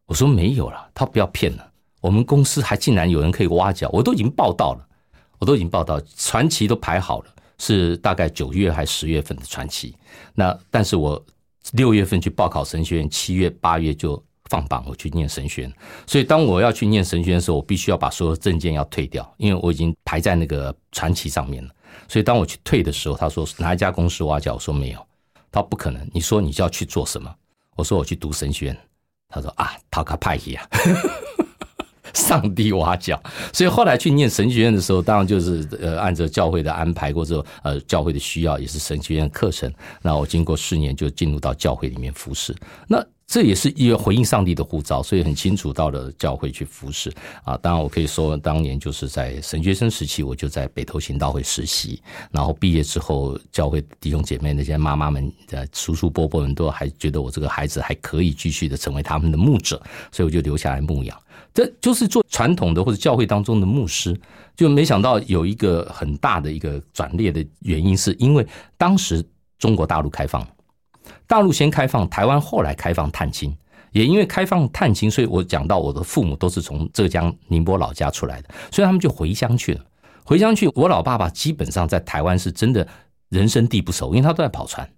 [0.06, 1.72] 我说没有了，他不要骗了。
[2.00, 4.88] 我们公司还竟然有人可以挖角，我都已经报道了，
[5.38, 7.26] 我都已经报道，传奇都排好了。
[7.58, 9.94] 是大概九月还十月份的传奇，
[10.34, 11.24] 那但是我
[11.74, 14.20] 六月份去报考神学院，七月八月就
[14.52, 15.72] 放榜，我去念神学。
[16.06, 21.70] 所以当我要去念神学的时候，我必须要把所有证件要退掉，因为我已经排在那个传奇上面了。
[22.06, 24.52] 所以当我去退的时候，他说哪一家公司挖角？
[24.52, 24.98] 我说没有，
[25.50, 26.06] 他说不可能。
[26.12, 27.34] 你说你就要去做什么？
[27.76, 28.78] 我说我去读神学院。
[29.30, 30.68] 他说啊，他卡派呀。
[32.14, 33.18] 上帝挖角，
[33.54, 39.72] 所以后来去念神学院的时候，当然就是呃按照教会的安排或者呃教会的需要，也是神学院课程。
[40.02, 42.54] 那我经过四年就进入到教会里面服侍。
[42.86, 47.10] 那这也是一个回应上帝的呼召，所以很清楚到了教会去服侍
[47.44, 47.56] 啊。
[47.56, 51.98] 当然我可以说，当年就是在神学生时期，我就在北投行道会实习。
[52.30, 55.32] 然后毕业之后，教会弟兄姐妹那些妈妈们、
[55.72, 61.18] 叔叔伯伯们都还觉得我这个孩子还可以继续的成为他们的牧者，所以我就留下来牧养。
[61.54, 64.14] 这就是做传统的或者教会当中的牧师，
[64.54, 69.24] 就没想到有一个很大的一个转捩的原因，是因为当时
[69.58, 70.46] 中国大陆开放，
[71.26, 73.56] 大陆先开放，台湾后来开放探亲，
[73.92, 79.80] 也因为开放探亲，所以我讲到我的父母都是从浙江宁波老家出来的，所以他们就回乡去了。
[80.24, 82.86] 回乡去，我老爸爸基本上在台湾是真的
[83.28, 84.88] 人生地不熟，因为他都在跑船，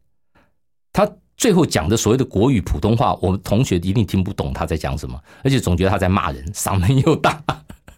[0.92, 1.08] 他。
[1.36, 7.42] 最后讲的所谓的国语普通话，我们同学一定听不懂他在讲什么，而且总觉得他在骂人，嗓门又大，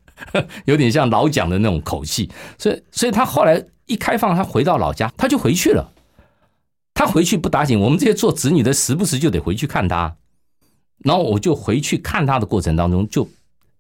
[0.65, 2.31] 有点像老蒋的那种口气。
[2.57, 5.87] 所以，所以他后来一开放，他回到老家，他就回去了。
[6.97, 10.17] 他回去不打紧，我们这些做子女的时不时就得回去看他。
[11.05, 13.29] 然后我就回去看他的过程当中，就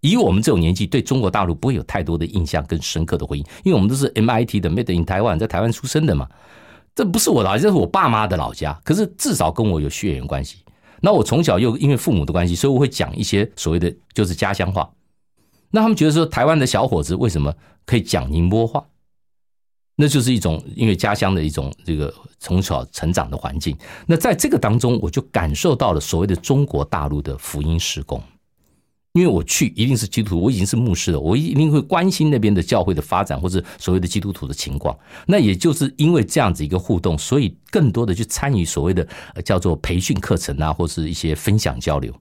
[0.02, 6.28] 以我们这种年纪，对中国大陆不会有太多的印象跟深刻的回应，因为我们都是 MIT 的，Made in Taiwan，在台湾出生的嘛。
[6.94, 8.78] 这不是我老家，这是我爸妈的老家。
[8.84, 10.58] 可是至少跟我有血缘关系。
[11.00, 14.90] 那我从小又因为父母的关系，所以我会讲一些所谓的就是家乡话。
[15.70, 17.54] 那他们觉得说，台湾的小伙子为什么
[17.86, 18.84] 可以讲宁波话？
[19.96, 23.76] 那就是一种因为家乡的一种这个从小成长的环境。
[24.06, 28.22] 那在这个当中，我就感受到了所谓的中国大陆的福音施工。
[29.14, 34.94] 因为我去一定是基督徒，我已经是牧师了，我一定会关心那边的教会的发展或者所谓的基督徒的情况。
[35.26, 39.08] 那也就是因为这样子一个互动，所以更多的去参与所谓的
[39.42, 42.12] 叫做培训课程啊，或是一些分享交流。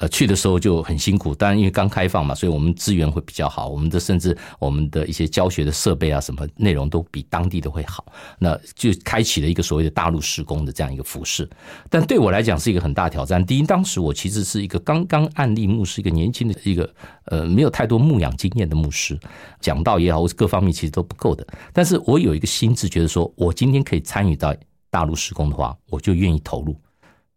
[0.00, 8.06] 呃，去的时候就很辛苦，当然因为刚开放嘛，所以我们资源会比较好，我们的甚至我们的一些教学的设备啊，什么内容都比当地的会好，
[8.38, 11.46] 那就开启了一个所谓的大陆施工的这样一个服饰。
[11.90, 13.44] 但对我来讲是一个很大挑战。
[13.44, 16.90] 第一，当时我其实是一个刚刚案例牧师，一个年轻的一个
[17.26, 19.20] 呃没有太多牧养经验的牧师，
[19.60, 21.46] 讲道也好，或各方面其实都不够的。
[21.74, 24.56] 但是我有一个心智，觉得说我今天可以参与到
[24.88, 26.74] 大陆施工的话，我就愿意投入。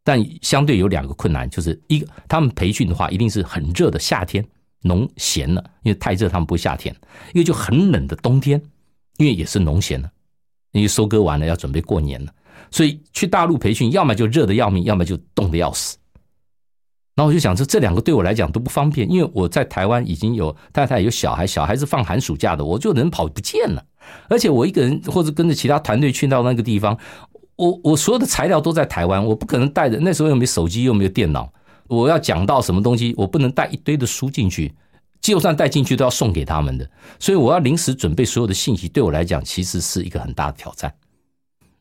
[0.03, 4.45] 但相对有两个困难，就是一个他们培训的话，一定是很热的夏天，
[4.81, 6.93] 农闲了，因为太热他们不夏天；
[7.33, 8.61] 一个就很冷的冬天，
[9.15, 10.11] 因为也是农闲了，
[10.73, 12.33] 因为收割完了要准备过年了，
[12.69, 15.97] 所以去大陆培训，要么就热的要命，要么就冻的要死。
[17.15, 23.85] 然后我就想说，这两个对我来讲都不方便，因为我在台湾已经有太太有小孩，小孩子放寒暑假的，我就人跑不见了，
[24.27, 26.99] 而且我一个人或者跟着其他团队去到那个地方。
[27.55, 29.99] 我我所有的材料都在台湾，我不可能带着。
[29.99, 31.51] 那时候又没手机，又没有电脑。
[31.87, 34.73] 我要讲到什么东西，我不能带一堆的书进去，
[35.21, 36.89] 就算带进去都要送给他们的，
[37.19, 40.93] 所以我要临时准备所有的信息，对我来讲其实是一个很大的挑战。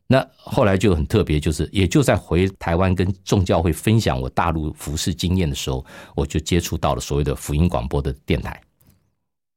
[0.05, 5.83] 那后来就很特别，就是也就在回台湾跟众教会分享我大陆服饰经验的时候，
[6.13, 8.61] 我就接触到了所谓的福音广播的电台。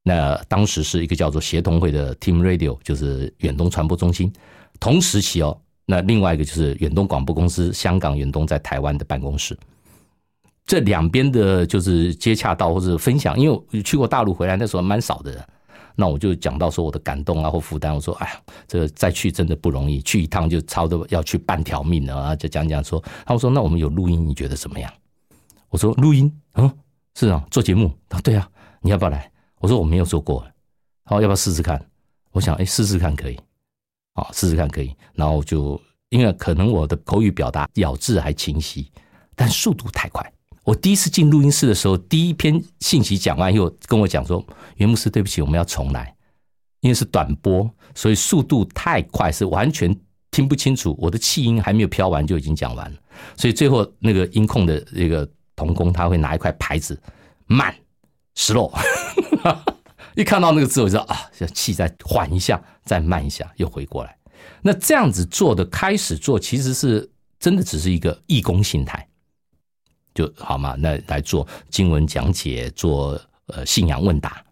[0.03, 4.31] 那当时是一个叫做协同会的 Team Radio，就是远东传播中心。
[4.79, 9.57] 同时期哦，那另外一个就是远东广播公司香港远东在台湾的办公室。
[10.65, 15.43] 这两边的就是接洽到或者分享，因为去过大陆回来，那时候蛮少的人。
[15.95, 22.35] 那我就讲到说我的感动啊或负担，我说哎呀，这再去真的不容易，去一趟就差不多要去半条命了啊！
[22.35, 24.93] 就讲讲说，他们说那我们有录音，你觉得怎么样？
[25.69, 26.71] 我说录音，嗯，
[27.15, 28.47] 是啊，做节目啊，对啊，
[28.81, 29.31] 你要不要来？
[29.59, 30.45] 我说我没有做过，
[31.05, 31.83] 好，要不要试试看？
[32.31, 33.39] 我想，哎，试试看可以，
[34.17, 34.91] 好，试试看可以。
[35.13, 38.91] 然后就因为可能我的口语表达咬字还清晰，
[39.35, 40.33] 但速度太快。
[40.63, 44.43] 我第一次进录音室的时候，第一篇信息讲完以后，跟我讲说
[44.77, 46.15] ：“袁牧师，对不起，我们要重来，
[46.79, 49.95] 因为是短波，所以速度太快，是完全
[50.31, 50.97] 听不清楚。
[50.99, 52.97] 我的气音还没有飘完就已经讲完了，
[53.37, 56.99] 所以最后那个音控的那个童工他会拿一块牌子，
[57.45, 57.71] 慢
[58.35, 58.73] ，slow。”
[60.17, 64.17] 一看到那个字，我就知道啊，气再缓一下，再慢一下，又回过来。
[64.63, 67.07] 那这样子做的开始做，其实是
[67.39, 69.07] 真的只是一个义工心态，
[70.15, 70.75] 就好嘛。
[70.79, 74.43] 那来做经文讲解，做呃信仰问答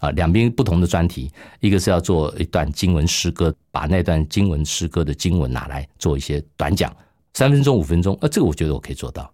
[0.00, 6.94] 啊，两边不同的专题，一个是要做一段经文诗歌，把那段经文诗歌的经文拿来做一些短讲，
[7.32, 9.32] 三分钟五分钟，呃，这个我觉得我可以做到。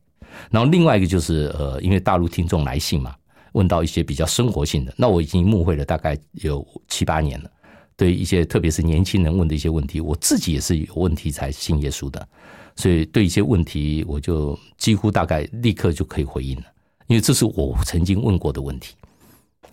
[0.53, 3.13] 然后另外一个就是呃，因为大陆听众来信嘛。
[3.53, 7.51] 问到一些比较生活性的，那我已经慕会了大概有七八年了。
[7.97, 12.27] 对一些特别是年轻人问的一些问题，我自己也是有问题才信耶稣的，
[12.75, 16.65] 所以对一些问题，我就几乎大概立刻就可以回应了，
[17.09, 18.95] 因为这是我曾经问过的问题。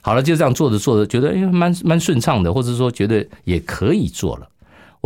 [0.01, 4.49] 好了，就这样做着做着，觉得哎蛮蛮顺畅的，或者说觉得也可以做了。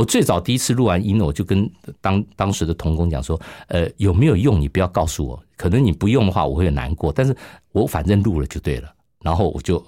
[0.02, 1.70] 我最早第一次录完音，我就跟
[2.02, 4.60] 当当时的童工讲说：“呃，有没有用？
[4.60, 7.14] 你不要告诉我，可能你不用的话，我会很难过。
[7.14, 7.38] 但是
[7.72, 8.92] 我反正录了就对了。
[9.22, 9.86] 然后我就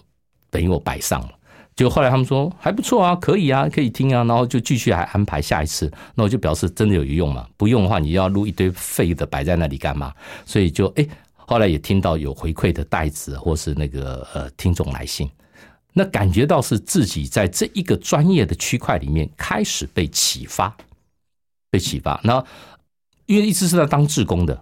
[0.52, 1.30] 等于我摆上了。
[1.76, 4.24] 就后来他们说还不错啊，可以啊，可以听啊。
[4.24, 5.92] 然后就继续还安排下一次。
[6.14, 7.48] 那我就表示真的有用嘛？
[7.58, 10.14] 不用的话，你要录一堆废的摆在那里干嘛？
[10.46, 15.28] 所以就哎，后来也听到有回馈的袋子，或是那个呃听众来信。”
[15.94, 20.76] 那感觉到是自己在这一个专业的区块里面开始被启发，
[21.70, 22.20] 被启发。
[22.24, 22.44] 那
[23.28, 24.60] 因为一直是在当志工的，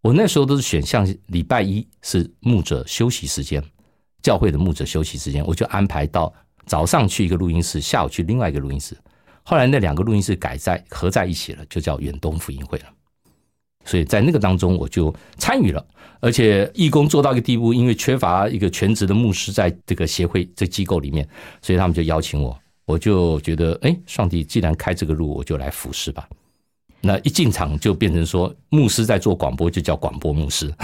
[0.00, 3.62] 我那时候都是选项礼拜一是牧者休息时间，
[4.22, 6.32] 教会的牧者休息时间，我就安排到
[6.64, 8.96] 早上去一个录音室，下午去另外一个录音室。
[9.42, 12.86] 后来那两个录音室改在合在一起了，就叫远东福音会了。
[13.84, 15.84] 所以在那个当中，我就参与了。
[16.20, 21.26] 而且义工做到一个地步，因为缺乏一个全职的牧师在这个协会这机构里面，
[21.62, 22.58] 所以他们就邀请我。
[22.86, 26.28] 我就觉得，哎，上帝既然开这个路，我就来服侍吧。
[27.00, 30.74] 那一进场就变成说，牧师在做广播，就叫广播牧师。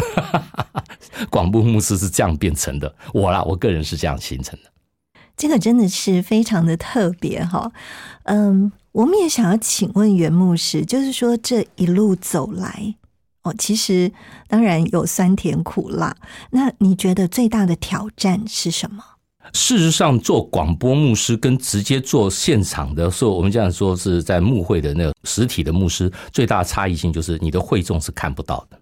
[1.30, 2.94] 广播牧师是这样变成的。
[3.12, 4.70] 我啦，我个人是这样形成的。
[5.36, 7.72] 这个真的是非常的特别哈。
[8.24, 12.94] 嗯，我们也想要请问袁牧师，就是说这一路走来。
[13.42, 14.10] 哦，其实
[14.46, 16.16] 当然有酸甜苦辣。
[16.50, 19.02] 那你觉得最大的挑战是什么？
[19.52, 28.78] 事实上，做广播牧师跟直接做现场的，说我们这样说是在牧会的那个实体的牧师，最大的差异性就是你的会众是看不到的，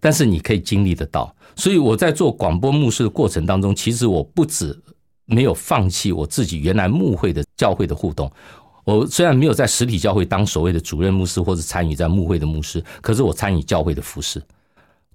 [0.00, 1.36] 但是你可以经历得到。
[1.56, 4.76] 所以我在做广播牧师的过程当中，其实我不止
[5.26, 8.32] 没有放弃我自己原来牧会的教会的互动。
[8.86, 14.40] 我虽然没有在实体教会当所谓的主任牧师，或者参与在牧会的牧师，可是我参与教会的服饰。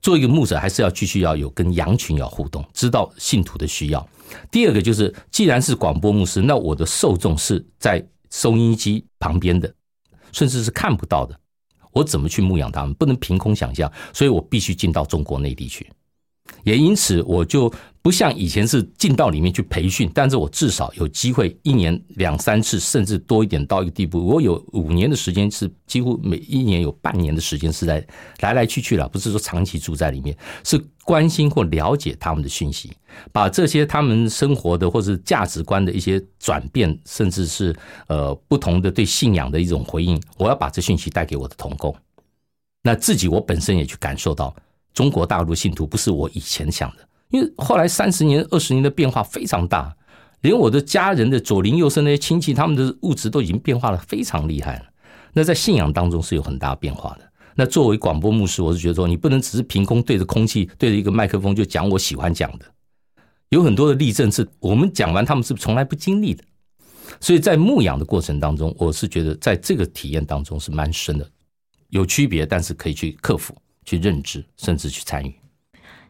[0.02, 4.10] 做一个牧者，还是要继续要有跟羊群要互动，知道信徒的需要。
[4.52, 9.74] 第二个就是，既然是广播牧师，那我的受众是在收音机旁边的，
[10.34, 11.40] 甚至是看不到的，
[11.94, 12.94] 我怎么去牧养他们？
[12.96, 15.90] 不能凭空想象，所以我必须进到中国内地去。
[16.64, 17.72] 也因此，我就。
[18.04, 24.26] 不像以前是进到里面去培训，但是我至少有机会一年两三次，甚至多一点到一个地步。
[24.26, 28.04] 我有五年的时间是几乎每一年有半年的时间是在
[28.40, 32.92] 来来去去了，不是说长期住在里面，是关心或了解他们的讯息，
[33.32, 37.72] 把这些他们生活的或是价值观的一些转变，甚至是
[38.08, 41.96] 呃不同的对信仰的一种回应，我要把这讯息带给我的同工。
[42.82, 44.56] 那自己我本身也去感受到，
[44.94, 47.08] 中国大陆信徒不是我以前想的。
[47.30, 49.96] 因为后来三十年、二十年的变化非常大，
[50.42, 54.86] 连我的家人的左邻右舍那些亲戚，他们的物质都已经变化的非常厉害了。
[55.34, 57.32] 那在信仰当中是有很大变化的。
[57.56, 62.66] 那作为广播牧师，我是觉得说，你不能只是凭空对着空气、对着一个麦克风就讲我喜欢讲的，
[63.50, 66.44] 有很多的例证是我们讲完，他们是从来不经历的。
[67.20, 71.30] 所以在牧养的过程当中，我是觉得在这个体验当中是蛮深的，
[71.90, 73.54] 有区别，但是可以去克服、
[73.86, 75.36] 去认知，甚至去参与。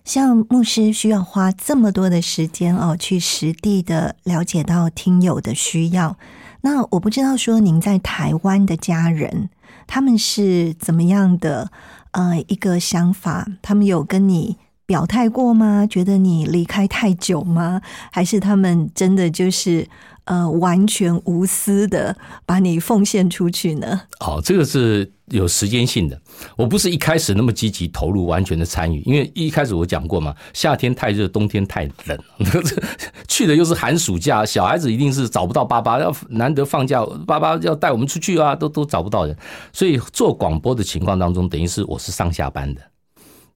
[0.04, 6.18] 像牧师需要花这么多的时间哦，去实地的了解到听友的需要。
[6.62, 9.50] 那我不知道说您在台湾的家人
[9.88, 11.72] 他们是怎么样的
[12.12, 13.48] 呃一个想法？
[13.62, 15.86] 他们有跟你表态过吗？
[15.90, 17.82] 觉得你离开太久吗？
[18.12, 19.88] 还是他们真的就是
[20.26, 24.02] 呃完全无私的把你奉献出去呢？
[24.20, 25.12] 哦，这个是。
[25.32, 26.22] 有时间性的，
[26.58, 32.20] 我不是一开始那么积极投入、完全的参与，因为一开始我讲过嘛，夏天太热，冬天太冷，
[33.30, 39.34] 去的又是寒暑假，小孩子一定是找不到爸爸，要难得放假，爸爸要带我们出去啊，都都找不到人，
[39.72, 42.82] 所以做广播的情况当中，等于是我是上下班的，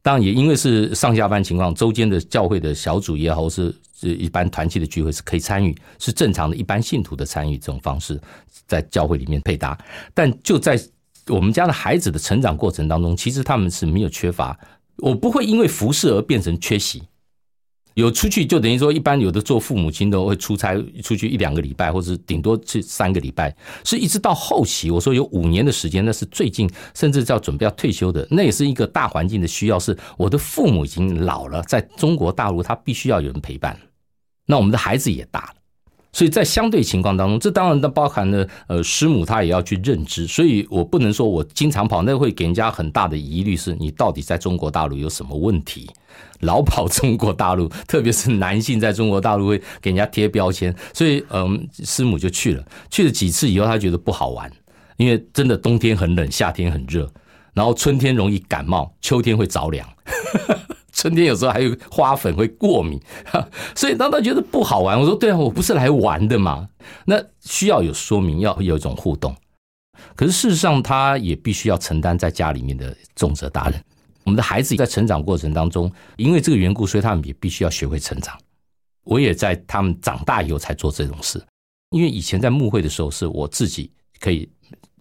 [0.06, 8.22] 当然也因为是上下班情况，周间的教会的小组也好，是是一般团契的聚会是可以参与，是正常的一般信徒的参与这种方式，
[8.68, 9.76] 在教会里面配搭，
[10.14, 10.80] 但就在。
[11.28, 14.56] 我们家的孩子的成长过程当中，其实他们是没有缺乏。
[14.98, 17.02] 我不会因为服侍而变成缺席。
[17.96, 23.56] 有出去就等于说，一般有的做父母亲都会出差出去一两个礼拜，或者顶多去三个礼拜。
[23.86, 29.80] 是一直到后期，我说有五年的时间，那是最近甚至要准备要退休的，那也是一个大环境的需要。
[29.80, 33.80] 是我的父母已经老了，在中国大陆他必须要有人陪伴。
[34.46, 35.54] 那我们的孩子也大了。
[36.12, 45.90] 所以在相对情况当中，这当然都包含了呃师母她也要去认知，所以我不能说我经常跑，那会给人家很大的疑虑，是你到底在中国大陆有什么问题？
[46.46, 54.52] 老跑中国大陆，特别是男性在中国大陆会给人家贴标签，所以嗯，师母就去了，去了几次以后，他觉得不好玩，
[54.98, 57.12] 因为真的冬天很冷，夏天很热，
[57.54, 59.88] 然后春天容易感冒，秋天会着凉。
[60.94, 62.98] 春天有时候还有花粉会过敏，
[63.76, 66.70] 所以当他觉得不好玩，我说对啊，我不是来玩的嘛。
[67.06, 69.36] 那需要有说明，要有一种互动。
[70.16, 73.84] 可是事实上，他也必须要承担在家里面的重责大任。
[74.26, 78.38] 我们的孩子在成长过程当中，因为这个缘故，所以他们也必须要学会成长。
[79.04, 81.42] 我也在他们长大以后才做这种事，
[81.92, 84.50] 因为以前在牧会的时候，是我自己可以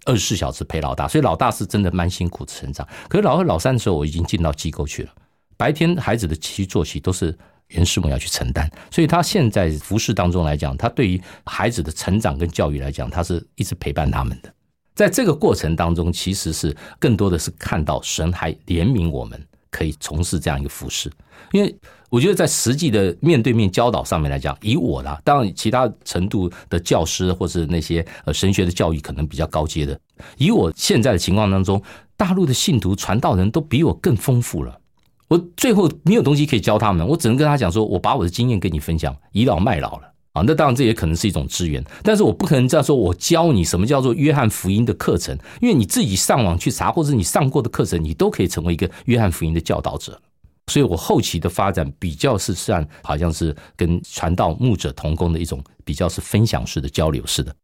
[0.04, 2.86] 二十四小时陪老大，所以老大是真的蛮辛苦的成长。
[3.08, 5.12] 可是老二、老三的时候，我已经进到机构去了。
[5.56, 7.34] 白天孩子的起居作息都是
[7.68, 14.53] 袁师母要去承担，所以他现在服饰当中来讲，他对于孩子的成长跟教育来讲，他是一直陪伴他们的。
[14.95, 19.40] 在这个过程当中，其实是更多的是看到神还怜悯我们，
[19.70, 21.11] 可以从事这样一个服饰。
[21.53, 21.74] 因为
[22.11, 29.99] 我觉得在实际的面对面教导上面来讲，以我啦，当然其他程度的教师或是那些呃神学的教育可能比较高阶的，
[30.38, 31.82] 以我现在的情况当中，
[32.16, 34.78] 大陆的信徒传道人都比我更丰富了。
[35.26, 40.43] 我最后没有东西可以教他们，我只能跟他讲说，我把我的经验跟你分享，倚老卖老了啊。
[40.47, 50.20] 那当然这也可能是一种资源，但是我不可能这样说，我教你什么叫做约翰福音的课程，因为你自己上网去查，或者你上过的课程，你都可以成为一个约翰福音的教导者。
[50.66, 57.55] 所以我后期的发展比较是算好像是跟传道牧者同工的一种比较是分享式的交流式的。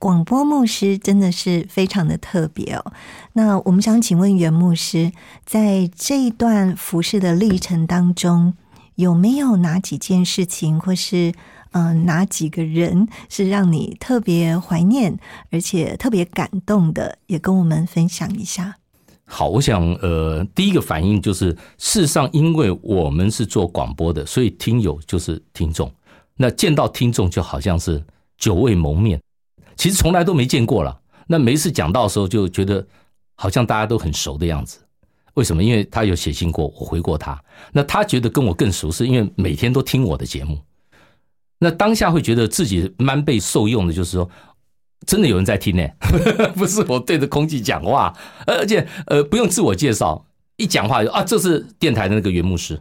[0.00, 2.92] 广播牧师真的是非常的特别哦。
[3.34, 5.12] 那我们想请问袁牧师，
[5.44, 8.54] 在这一段服饰的历程当中，
[8.96, 11.32] 有没有哪几件事情，或是
[11.78, 15.18] 嗯哪几个人是让你特别怀念，
[15.50, 18.78] 而且特别感动的，也跟我们分享一下？
[19.26, 25.92] 好，我想呃，第一个反应就是，事实上，因为我们是做广播的，所以听友就是听众。
[26.34, 28.02] 那见到听众，就好像是
[28.38, 29.20] 久未谋面。
[29.76, 30.98] 其实从来都没见过了。
[31.26, 32.86] 那每次讲到的时候，就觉得
[33.34, 34.78] 好像大家都很熟的样子。
[35.34, 35.62] 为什么？
[35.62, 37.38] 因为他有写信过，我回过他。
[37.70, 40.58] 那他觉得跟我更熟，是因为每天都听我的节目。
[41.58, 44.28] 那当下会觉得自己蛮被受用的，就是说，
[45.06, 45.86] 真的有人在听呢，
[46.56, 50.26] 不是我对着空气讲话，而且呃不用自我介绍，
[50.56, 52.80] 一讲话就啊，这是电台的那个原牧师。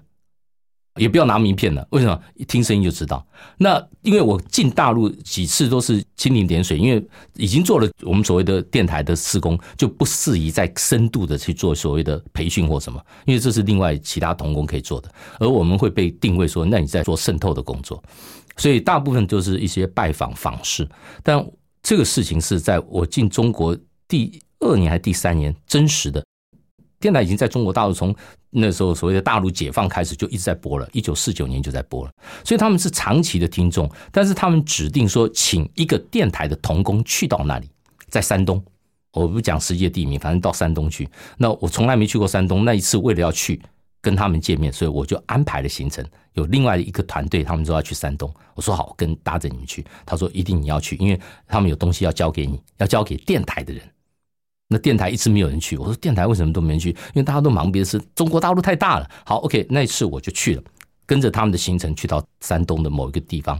[0.97, 2.17] 也不要拿名片了，为什么？
[2.35, 3.27] 一听声音就知道。
[3.57, 15.11] 那因为我进大陆几次都是蜻蜓点水，因为已经做了我们所谓的电台的施工，就不适宜再深度的去做所谓的培训或什么，因为这是另外其他同工可以做的。
[15.37, 18.01] 而我们会被定位说，那你在做渗透的工作，
[18.57, 20.87] 所以大部分就是一些拜访访视。
[21.23, 21.45] 但
[21.83, 23.77] 这个事情是在我进中国
[24.07, 26.23] 第二年还是第三年，真实的。
[26.99, 28.15] 电台已经在中国大陆从
[28.49, 32.11] 那时候所谓的大陆解放开始就一直在播了，一九四九年就在播了，
[32.43, 33.87] 所以他们是长期的听众。
[34.11, 37.69] 但是他们指定说，请一个电台的童工去到那里，
[38.07, 38.63] 在山东，
[39.11, 41.07] 我不讲实际地名，反正到山东去。
[41.37, 43.61] 那我从来没去过山东，那一次为了要去
[44.05, 46.05] 跟他们见面，所以我就安排了行程。
[46.33, 49.83] 有另外一个团队，他们说要去山东，我说好，跟搭着你们去。
[50.05, 53.81] 他说一定你要去，因为他们有东西要交给你，要交给电台的人。
[54.67, 56.89] 那电台一直没有人去，我说电台为什么都没人去？
[56.89, 57.99] 因为大家都忙别的事。
[58.13, 59.09] 中国大陆太大了。
[59.25, 60.63] 好，OK，那一次我就去了，
[61.07, 63.59] 跟着他们的行程去到山东的某一个地方，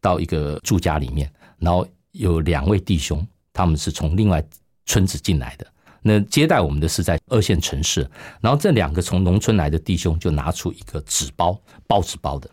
[0.00, 4.44] 到一个住家里面，然后有两位弟兄，他们是从另外
[4.86, 5.66] 村子进来的。
[6.06, 8.06] 那接待我们的是在二线城市，
[8.42, 12.50] 然后这两个从农村来的弟兄就拿出一个纸包，报纸包的，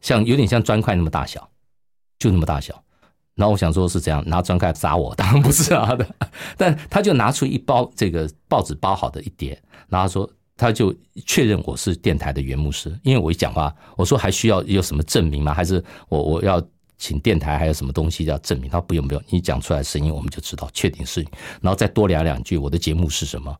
[0.00, 1.48] 像有点像砖块那么大小，
[2.18, 2.82] 就那么大小。
[3.36, 6.04] 然后我想说是这样，拿砖块砸我，当然不是啊的。
[6.58, 10.92] 但他就拿出一包这个报纸包好的一叠，然后说他就
[11.24, 15.54] 确认我是电台的原牧师，因为我一讲话，我说还需要有什么证明吗？
[15.54, 16.60] 还是我我要
[16.98, 18.70] 请电台还有什么东西要证明？
[18.70, 21.28] 他不用不用，你讲出来声音我们就知道确定是你，
[21.60, 23.54] 然后再多聊两句，我的节目是什么？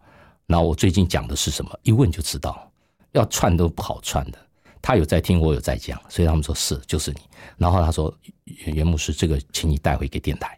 [0.46, 1.78] 然后我最近讲的是什么？
[1.82, 2.70] 一问就知道，
[3.12, 4.38] 要串都不好串的。
[4.80, 7.18] 他有在听，我有在讲，所以他们说是就是你。
[7.56, 8.14] 然后他说
[8.66, 10.56] ：“袁牧师，这个请你带回给电台。”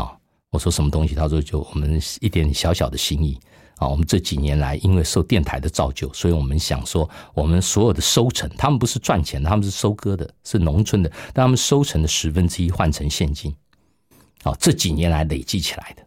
[0.00, 0.16] 啊，
[0.50, 1.14] 我说什么东西？
[1.14, 3.38] 他说：“就我们一点小小的心意
[3.76, 3.88] 啊。
[3.88, 13.54] 我们这几年来，因为受电台的造就，所以我们想说，我们所有的收成，他们不是赚钱的，他们是收割的，是农村的，但他们收成的十分之一换成现金。
[14.42, 16.02] 啊，这几年来累积起来的。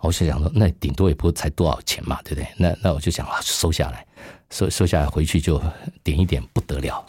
[0.00, 2.46] 我就想说，那顶多也不才多少钱嘛，对不对？
[2.56, 4.06] 那那我就想啊，收下来。”
[4.48, 5.60] 收收下来回去就
[6.04, 7.04] 点一点不得了，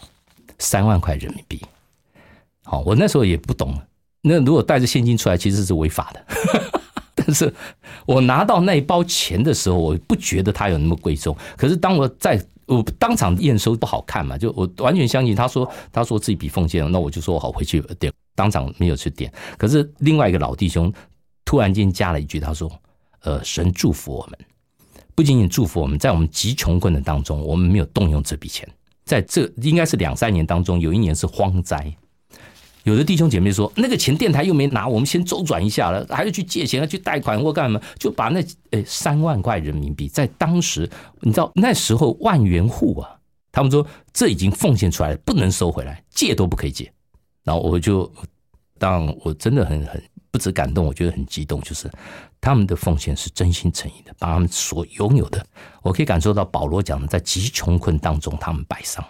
[0.58, 1.62] 三万块人民币。
[2.64, 3.80] 好，我那时候也不懂，
[4.22, 6.26] 那如果带着现金出来其实是违法的。
[7.28, 7.54] 但是
[8.06, 11.36] 我拿到那一包钱的时候，我不觉得它有那么贵重。
[11.58, 19.30] 可是当我在我当场验收不好看嘛，就我完全相信他说他说自己比奉献，那我就说我好回去点，当场没有去点。
[19.58, 20.92] 可是另外一个老弟兄
[21.44, 22.72] 突然间加了一句，他说
[23.24, 24.40] ：“呃，神祝福我们。”
[25.14, 28.66] 不仅仅祝福我们，在我们极穷困的当中，我们没有动用这笔钱。
[29.04, 31.94] 在这应该是两三年当中，有一年是荒灾。
[32.88, 43.10] 有的弟兄姐妹说，那个钱电台又没拿，我们先周转一下了，还是去借钱，要去贷款或干什么，就把那诶三万块人民币，在当时你知道那时候万元户啊，
[43.52, 46.90] 他们说这已经奉献出来了，不能收回来，借都不可以借。
[47.44, 48.10] 然后我就
[48.80, 50.02] 当我真的很很。
[50.30, 51.90] 不止感动，我觉得很激动，就是
[52.40, 55.44] 他们的奉献是真心诚意的，把他们所拥有的，
[55.82, 59.04] 我可以感受到保罗讲的，在极穷困当中，他们摆上，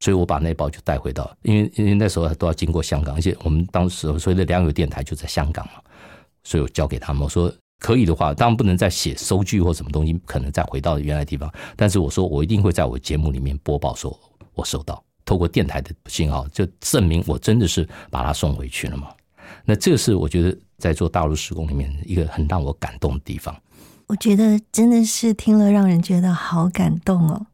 [0.00, 5.74] 所以我把那包就带回到，因为因为那时候都要经过香港，而且我们当时所谓的良友电台就在香港嘛，
[6.44, 14.16] 所以我交给他们，我说可以的话，当然不能再写收据或什么东西，可能再回到原来地方，但是我说我一定会在我节目里面播报，说
[14.54, 19.08] 我收到，透过电台的信号，就证明我真的是把它送回去了嘛。
[19.64, 23.54] 那这个是我觉得在做大陆施工里面一个很让我感动的地方。
[24.06, 27.46] 我觉得真的是听了让人觉得好感动哦。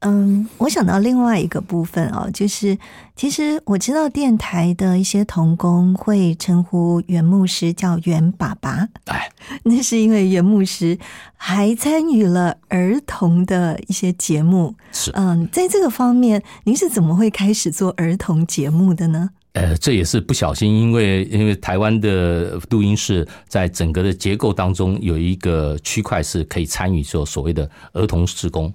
[0.00, 2.76] 嗯，我想到另外一个部分哦，就是
[3.16, 9.28] 其实我知道电台的一些童工会称呼袁牧师叫袁爸爸，哎，
[9.64, 10.98] 那是因为袁牧师
[11.34, 14.74] 还参与了儿童的一些节目。
[14.92, 19.30] 是，嗯，在这个方面，您是怎么会开始做儿童节目的呢？
[19.54, 28.70] 呃，这也是不小心，因为因为台湾的录音室在整个的结构当中有一个区块是可以参与做所谓的儿童施工。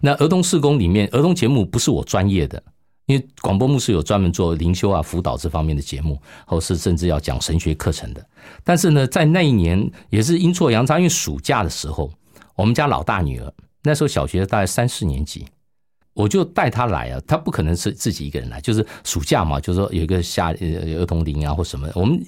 [0.00, 2.62] 那儿童施工里面，儿童节目不是我专业的，
[3.06, 8.24] 因为广播牧师有专门做灵修啊、辅导这方面的节目，或是甚至要讲神学课程的。
[8.62, 12.12] 但是呢，在那一年也是阴错阳差，因为暑假的时候，
[12.54, 15.46] 我们家老大女儿那时候小学大概三四年级。
[16.14, 21.86] 我就带他来啊，他不可能是自己一个人来，就是暑假嘛，就是说有一个夏儿童营啊或什么。
[21.94, 22.18] 我们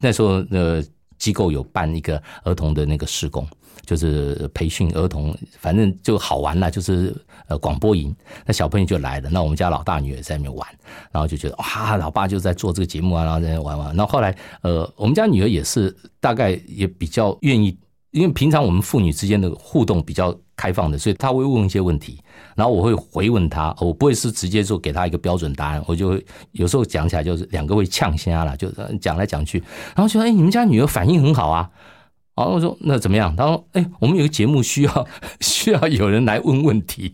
[0.00, 0.82] 那时候呃
[1.16, 3.46] 机构有办一个儿童的那个施工，
[3.86, 7.14] 就是培训儿童，反正就好玩了，就是
[7.48, 8.14] 呃广播营，
[8.44, 10.68] 那小朋友就来了，那我们家老大女儿在那边玩，
[11.10, 13.96] 然后就觉得哇，老爸就在做这个节目啊，然后在那玩玩。
[13.96, 17.78] 然后后来呃，我们家女儿也是大概也比较愿意，
[18.10, 22.20] 因为平常我们父女之间的互动比较开放的，所以她会问一些问题。
[22.54, 29.58] 然后我会回问他，我不会是直接就给他一个标准答案，我就会有时候讲起来就是两个会呛瞎了，就讲来讲去，
[29.94, 31.68] 然后说哎，你们家女儿反应很好啊，
[32.36, 33.34] 然后我说那怎么样？
[33.34, 35.08] 他说哎，我们有个节目需要
[35.40, 37.12] 需要有人来问问题，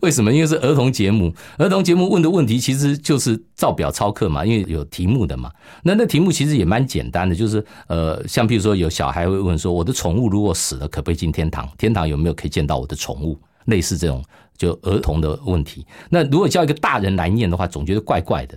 [0.00, 0.32] 为什么？
[0.32, 5.52] 因为是儿童节目，儿童节目问的问题其实就是照表抄课嘛，因为有题目的嘛。
[5.82, 11.68] 那那题目其实也蛮简单的，就是呃，像比如说有小孩会问说，我的宠物如果死了，可不可以进天堂？
[11.76, 13.38] 天堂有没有可以见到我的宠物？
[13.66, 14.24] 类似这种。
[14.58, 18.56] 就儿童的问题，那如果叫一个大人来念的话，总觉得怪怪的，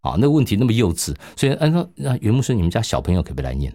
[0.00, 3.70] 啊，那问题那么幼稚，所以按说让袁牧师，你们家小朋友可不可以来念？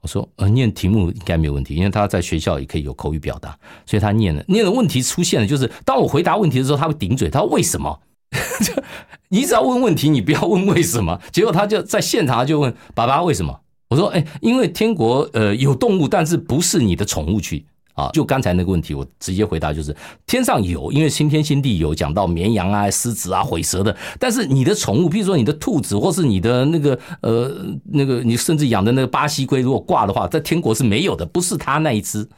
[0.00, 4.44] 我说呃，念题目应该没有问题，因为他在学校也可以有口语表达，所以他念了。
[4.46, 8.00] 念的问题出现了，就是当我回答问题的时候，他会顶嘴，他说为什么？
[9.30, 11.20] 你只要问问题，你不要问为什么。
[11.32, 13.60] 结果他就在现场就问爸爸为什么？
[13.88, 17.64] 我说哎，因为天国呃有动物，但是不是你的宠物区。
[17.96, 23.96] 啊，就刚才那个问题，我直接回答就是天上有，因为新天新地有讲到绵羊啊、狮子啊、毁蛇的。
[24.20, 27.50] 但是你的宠物，比如说你的兔子，或是你的那个呃
[27.84, 32.28] 那个，你甚至养的那个巴西龟，如果挂的话，在天国是没有的，不是他那一只。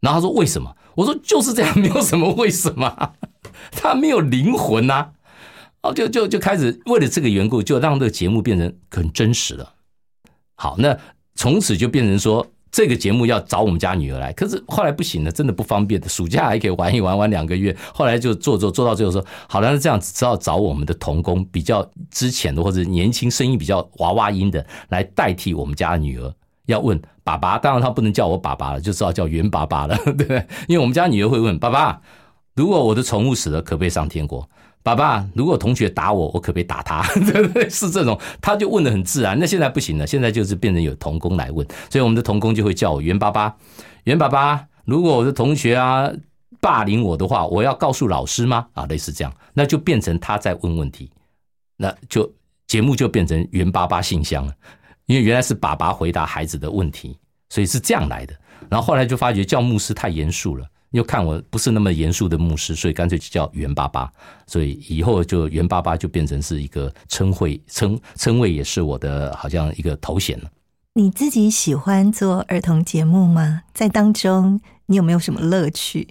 [0.00, 0.76] 然后他说为什么？
[0.96, 3.12] 我说就是这样，没有什么为什么，
[3.70, 5.10] 他没有灵魂呐。
[5.82, 9.74] 哦，就就就开始为了这个缘故，就让这个节目变成很真实了。
[10.56, 10.98] 好，那
[11.36, 12.44] 从此就变成说。
[12.70, 16.08] 这个节目要找我们家女儿来，可是后来不行了，真的不方便的。
[16.08, 26.34] 暑假还可以玩一玩，玩两个月，后来就做做做到最后说，好了，那这样子只好找我们的童工，比较之前的或者年轻声音比较娃娃音的来代替我们家女儿。
[26.66, 30.46] 要问爸爸，当然他不能叫我爸爸了，就知道叫袁爸爸了，对不对？
[30.66, 32.00] 因为我们家女儿会问爸爸，
[32.54, 34.48] 如果我的宠物死了，可不可以上天国？
[34.88, 37.02] 爸爸，如果同学打我，我可不可以打他？
[37.30, 37.68] 对不对？
[37.68, 39.38] 是这种，他就问的很自然。
[39.38, 43.54] 那现在不行了，现在就是变成有童工来问，所以我们的童工就会叫我袁爸爸。
[44.04, 46.10] 袁爸爸，如果我的同学啊
[46.60, 48.66] 霸凌我的话，我要告诉老师吗？
[48.72, 51.10] 啊，类似这样，那就变成他在问问题，
[51.76, 52.32] 那就
[52.66, 54.52] 节目就变成袁爸爸信箱了。
[55.06, 57.18] 因为原来是爸爸回答孩子的问题，
[57.48, 58.34] 所以是这样来的。
[58.68, 60.66] 然后后来就发觉叫牧师太严肃了。
[60.92, 64.10] 又看我不是那么严肃的牧师，所以干脆就叫袁爸爸。
[64.46, 70.50] 所以以后就袁爸爸就变成是一个称谓，称称谓也是我的好像一个头衔了。
[70.94, 73.62] 你自己喜欢做儿童节目吗？
[73.72, 76.08] 在当中你有没有什么乐趣？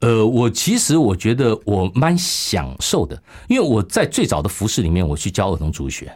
[0.00, 6.12] 呃，我其实我觉得我蛮享受的，因为我在最早的服饰里面，我去教儿童主学。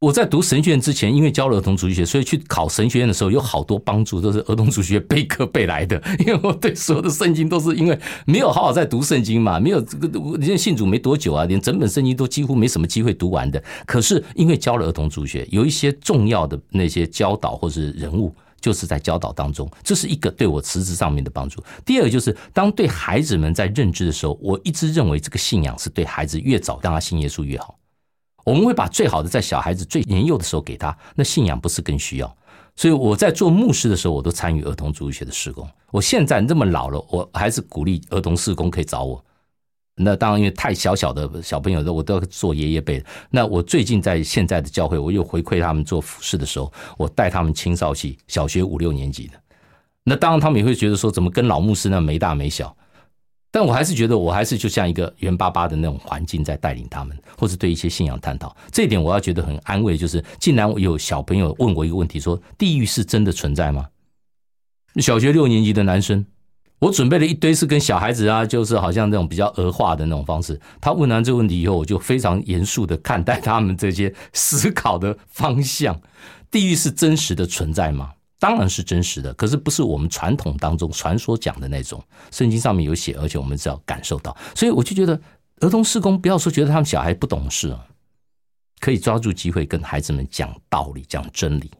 [0.00, 6.02] 我在读神学院之前，因为教了儿童主学，所以去考神学院的时候有好多帮助，都是儿童主学备课备来的。
[6.20, 13.62] 因为我对所有的圣经都是因为没有好好在读圣经嘛，没有这个，人家信主没多久啊，连整本圣经都几乎没什么机会读完的。
[13.84, 21.62] 可是因为教了儿童主学，有一些重要的那些教导或是人物，就是在教导当中，这是一个对我辞职上面的帮助。
[21.84, 27.76] 第二个就是当对孩子们在认知的时候，我一直认为这个信仰是对孩子越早让他信耶稣越好。
[28.44, 32.36] 我们会把最好的在小孩子最年幼的时候给他，那信仰不是更需要？
[32.76, 35.68] 所以我在做牧师的时候，我都参与儿童主日学的施工。
[35.90, 39.22] 我现在这么老了，我还是鼓励儿童施工可以找我。
[39.96, 43.04] 那当然，因为太小小的小朋友的，我都要做爷爷辈。
[43.28, 49.34] 那我最近在现在的教会，我又回馈他们做服饰的时候，我带他们青少期小学五六年级的。
[50.04, 52.74] 那当然，他们也会觉得说，怎么跟老牧师那没大没小？
[53.50, 58.56] 但我还是觉得，我还是就像一个圆巴巴的那种环境在带领他们，或者对一些信仰探讨。
[58.70, 63.88] 这一点我要觉得很安慰，就是竟然有小朋友问我一个问题，说地狱是真的存在吗？
[64.96, 66.24] 小学六年级的男生，
[66.78, 70.60] 我准备了一堆是跟小孩子啊，就是好像那种比较儿化的那种方式。
[70.80, 76.00] 他问完这个问题以后，我就非常严肃的看待他们这些思考的方向。
[76.50, 78.10] 地狱是真实的存在吗？
[78.40, 82.02] 当然是真实的，可是不是我们传统当中传说讲的那种。
[82.30, 85.20] 圣经上面有写，而且我们只要感受到，所以我就觉得
[85.60, 87.84] 儿童施工不要说觉得他们小孩不懂事啊，
[88.80, 91.70] 可以抓住机会跟孩子们讲道理、讲真理。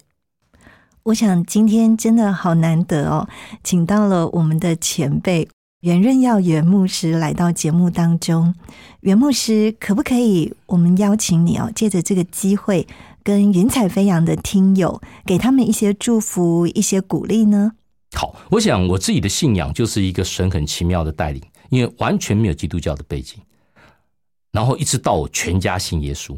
[1.05, 3.27] 我想今天真的好难得哦，
[3.65, 5.49] 请到了我们的前辈
[5.81, 8.55] 袁润耀袁牧师来到节目当中。
[9.01, 12.87] 袁牧师，可不可以我们邀请你哦，借着这个机会。
[13.31, 17.74] 跟云彩飞扬的听友，给他们一些祝福，一些鼓励呢？
[18.16, 23.39] 好，我想我自己的信仰就是一个神很奇妙的带领，因为完全没有基督教的背景，
[24.51, 26.37] 然后一直到我全家信耶稣，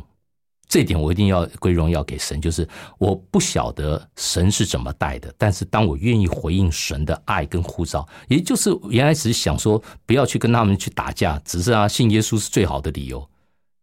[0.69, 2.39] 这点我一定要归荣耀给神。
[2.39, 2.69] 就是
[2.99, 13.27] 我不晓得神是怎么带的，但是当我愿意回应神的爱跟呼召，也就是原来只是想说不要去跟他们去打架，只是啊信耶稣是最好的理由。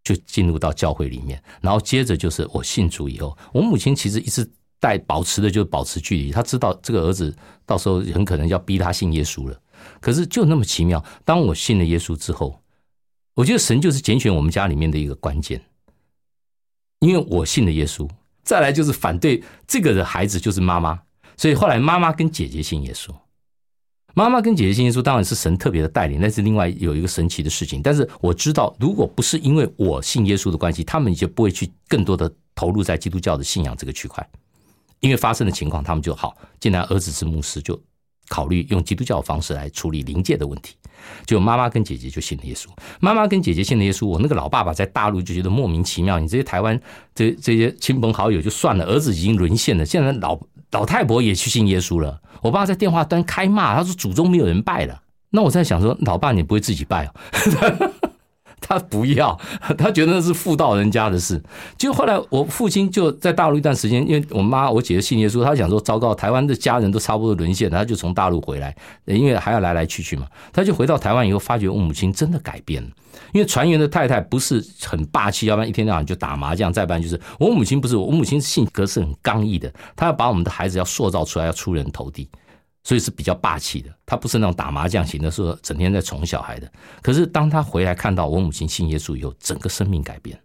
[0.10, 4.50] 就进入到教会里面，然后接着就是我信主以后，我母亲其实一直
[4.80, 9.62] 带保持的就是保持距离，她知道这个儿子到时候很可能要逼他信耶稣了。
[10.02, 12.60] 可是就那么奇妙，当我信了耶稣之后，
[13.36, 15.62] 我觉得神就是拣选我们家里面的一个关键，
[17.02, 18.10] 因为我信了耶稣，
[18.44, 21.00] 再来就是反对这个的孩子就是妈妈，
[21.38, 23.14] 所以后来妈妈跟姐姐信耶稣。
[24.20, 27.82] 妈妈跟姐姐信耶稣，当然是神特别的带领，那是另外有一个神奇的事情。
[27.82, 34.30] 但是我知道，如果不是因为我信耶稣的关系，他们就不会去更多的投入在基督教的信仰这个区块。
[35.00, 36.36] 因为发生的情况，他们就好。
[36.60, 37.82] 既然儿子是牧师，就
[38.28, 40.76] 考虑用基督教的方式来处理灵界的问题。
[41.26, 42.68] 就妈妈跟姐姐就信了耶稣。
[43.00, 46.20] 妈妈跟姐姐信了耶稣，我那个老爸爸在大陆就觉得莫名其妙。
[46.20, 46.78] 你这些台湾
[47.16, 50.38] 这这些亲朋好友就算了，儿子已经沦陷了，现在老
[50.72, 52.22] 老太婆也去信耶稣了。
[52.42, 55.02] 我爸在电话端开骂，他说祖宗没有人拜了。
[55.32, 57.14] 那我在想说，老爸你不会自己拜哦？
[58.62, 59.38] 他不要，
[59.78, 61.42] 他觉得那是妇道人家的事。
[61.78, 70.28] 就后来我父亲就在大陆一段时间，因为我妈我姐的信耶稣，他想说糟糕，台湾的家人都差不多沦陷了，他就从大陆回来，因为还要来来去去嘛。
[70.52, 72.90] 他就回到台湾以后，发觉我母亲真的改变了。
[73.34, 82.28] 因为船员的太太不是很霸气，要不然一天到晚就打麻将，再不然就是我母亲不是，我母亲性格是很刚毅的，她要把我们的孩子要塑造出来，要出人头地。
[82.84, 86.72] 所以是比较霸气的，他不是那种打麻将型的，说整天在宠小孩的。
[87.02, 90.40] 可是当他回来看到我母亲信耶稣以后，整个生命改变。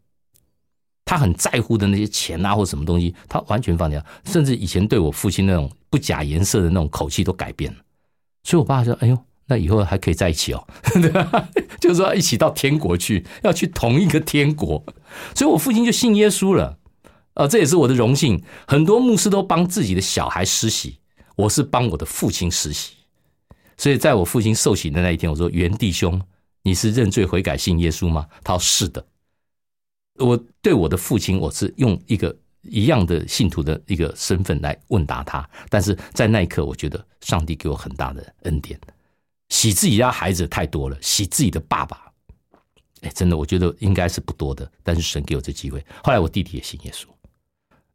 [1.07, 7.79] 他很在乎的那些钱啊或什么东西，他完全放掉，甚至以前对我父亲那种不假颜色的那种口气都改变了。
[8.43, 10.67] 所以我爸说：“哎呦，那以后还可以在一起哦，
[11.79, 14.83] 就是说一起到天国去，要去同一个天国。”
[15.37, 16.79] 所以，我父亲就信耶稣了。
[17.35, 18.43] 呃，这也是我的荣幸。
[18.67, 20.99] 很多牧师都帮自己的小孩施洗。
[21.37, 22.93] 我是帮我的父亲实习，
[23.77, 26.21] 所以在我父亲受洗的那一天，我说：“袁弟兄，
[26.63, 29.05] 你是认罪悔改信耶稣吗？”他说：“是的。”
[30.21, 35.49] 我对我的父亲，我是用一个一样的信徒的一个身份来问答他。
[35.69, 38.79] 但是在那一刻，我觉得上帝给我很大的恩典。
[39.49, 42.13] 洗自己家孩子太多了，洗自己的爸爸，
[43.01, 44.71] 哎，真的，我觉得应该是不多的。
[44.85, 45.85] 但是神给我这机会。
[46.05, 47.07] 后来我弟弟也信耶稣。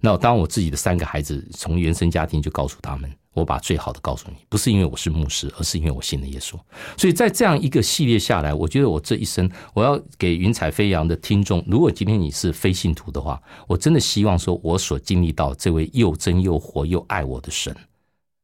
[0.01, 3.09] 那当我自己的三个孩子从原生家庭就告诉他们。
[3.39, 6.59] 我把最好的告诉你，不是因为我是牧师，而是因为我信了耶稣。
[6.97, 17.75] 所以在这样一个系列下来，我觉得我这一生，我要给云彩飞扬的听众，如果今天你是非信徒的话，我真的希望说，我所经历到这位又真又活又爱我的神，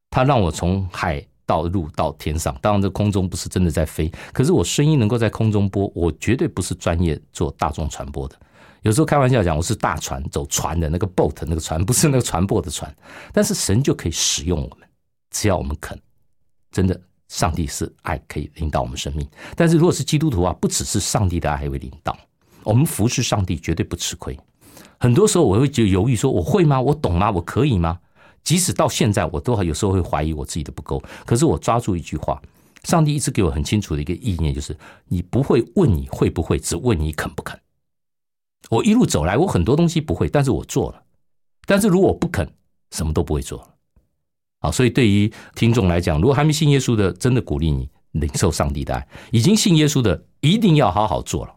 [0.09, 2.57] 他让我从海到陆到天上。
[2.61, 8.35] 当然，这空中不是真的在飞，可是我声音能够在空中播，我绝对不是专业做大众传播的。
[8.81, 12.95] 有时候开玩笑讲，我是大船走船的那个 boat 那个船，不是那个船舶的船。
[13.33, 14.84] 但是神就可以使用我们，
[15.35, 15.99] 只要我们肯。
[16.71, 19.29] 真的，上帝是爱，可以领导我们生命。
[19.53, 22.17] 但是如果是基督徒啊，不只是上帝的爱会领导
[22.63, 24.39] 我们，服侍上帝绝对不吃亏。
[24.97, 26.79] 很多时候我会就犹豫说，我会吗？
[26.79, 27.29] 我懂吗？
[27.31, 27.99] 我可以吗？
[28.43, 31.03] 即使到现在，我都有时候会怀疑我自己的不够。
[31.25, 32.41] 可是我抓住一句话，
[32.83, 34.77] 上帝一直给我很清楚的一个意念，就是
[35.09, 37.59] 你不会问你会不会，只问你肯不肯。
[38.69, 41.03] 我一路走来，我很多东西不会，但是我做了。
[41.65, 42.49] 但是如果我不肯，
[42.91, 43.74] 什么都不会做了。
[44.65, 49.01] 好，所以对于听众来讲，如果还没信耶稣的，真的鼓励你领受上帝的爱；
[49.31, 51.53] 已经信耶稣的，一定要好好做了。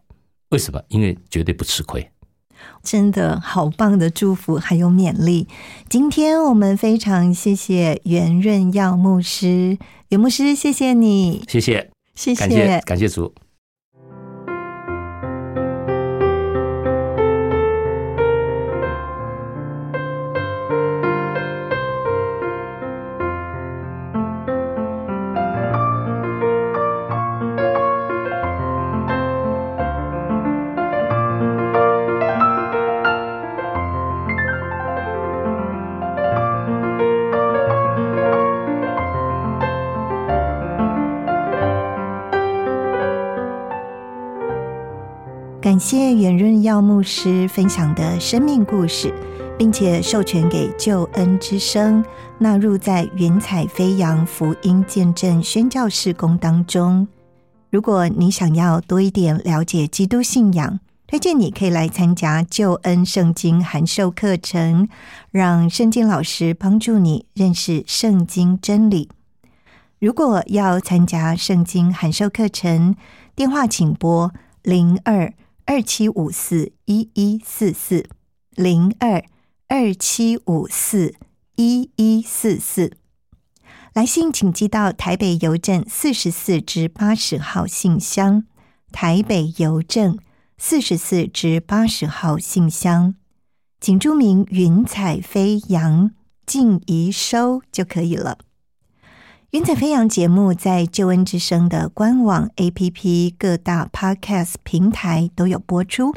[0.50, 0.82] 为什么？
[0.88, 2.06] 因为绝对不吃亏。
[2.82, 5.48] 真的好棒的祝福还有勉励。
[5.88, 9.78] 今天我们非常谢谢袁润耀牧师，
[10.10, 13.32] 袁牧师，谢谢你，谢谢，谢谢，感谢，感谢主。
[46.80, 49.12] 牧师分享的生命故事，
[49.58, 52.04] 并且授权给救恩之声
[52.38, 57.06] 纳入在云彩飞扬福音见证宣教事工当中。
[57.70, 64.88] 如果你想要多一点了解基督信仰，推荐你可以来参加救恩圣经函授课程，
[65.30, 69.08] 让圣经老师帮助你认识圣经真理。
[69.98, 72.94] 如果要参加圣经函授课程，
[73.34, 75.32] 电话请拨零二。
[75.70, 78.08] 二七五四一一四四
[78.52, 79.22] 零二
[79.66, 81.14] 二七五四
[81.56, 82.96] 一一四四，
[83.92, 88.44] 来信请寄到台北邮政四十四至八十号信箱。
[88.90, 90.18] 台北邮政
[90.56, 93.14] 四十四至八十号信箱，
[93.78, 96.12] 请注明“云彩飞扬”
[96.46, 98.38] 静怡收就可以了。
[99.52, 106.14] 云彩飞扬节目在救恩之声的官网、APP、各大 Podcast 平台都有播出，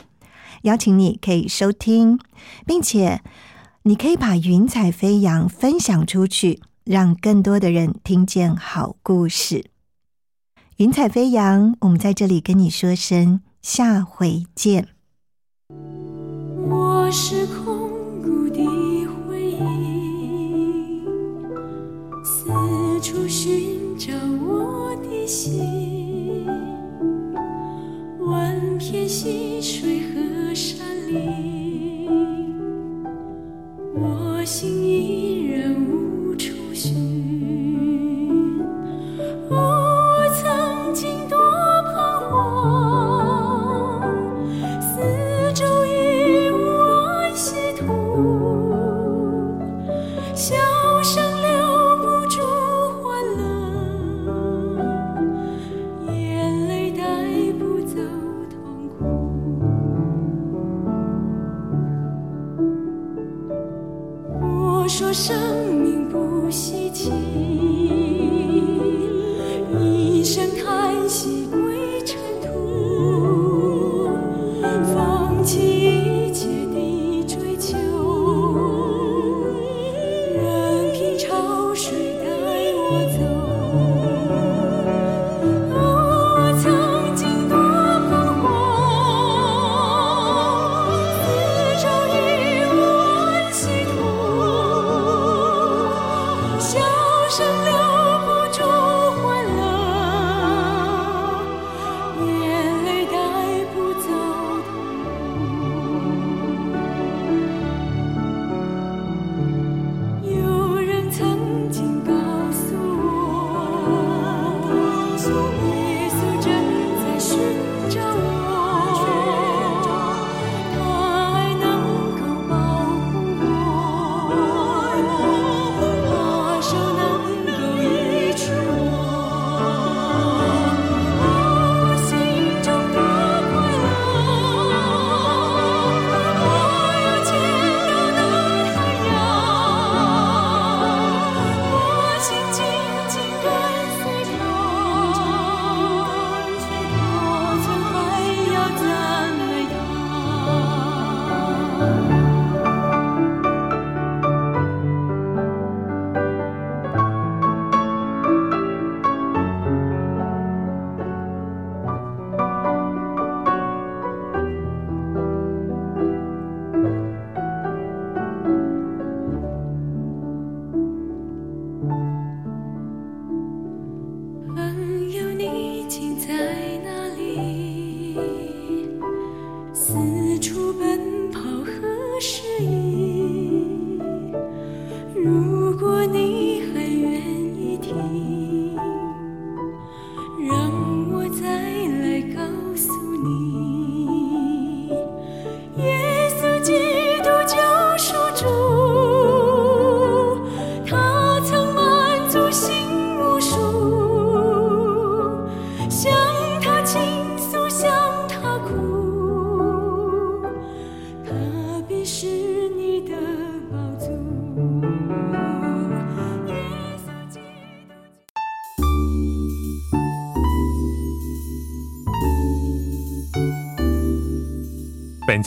[0.63, 2.19] 邀请你可以收听，
[2.65, 3.21] 并且
[3.83, 9.67] 你可以把云彩飞扬分享出去，让更多的人听见好故事。
[10.75, 14.89] 云彩飞扬，我们在这里跟你说声下回见。
[16.69, 17.80] 我是空
[23.01, 24.13] 处寻找
[24.45, 26.45] 我的心，
[28.19, 32.07] 万片溪水和山林，
[33.95, 37.60] 我心依然无处寻。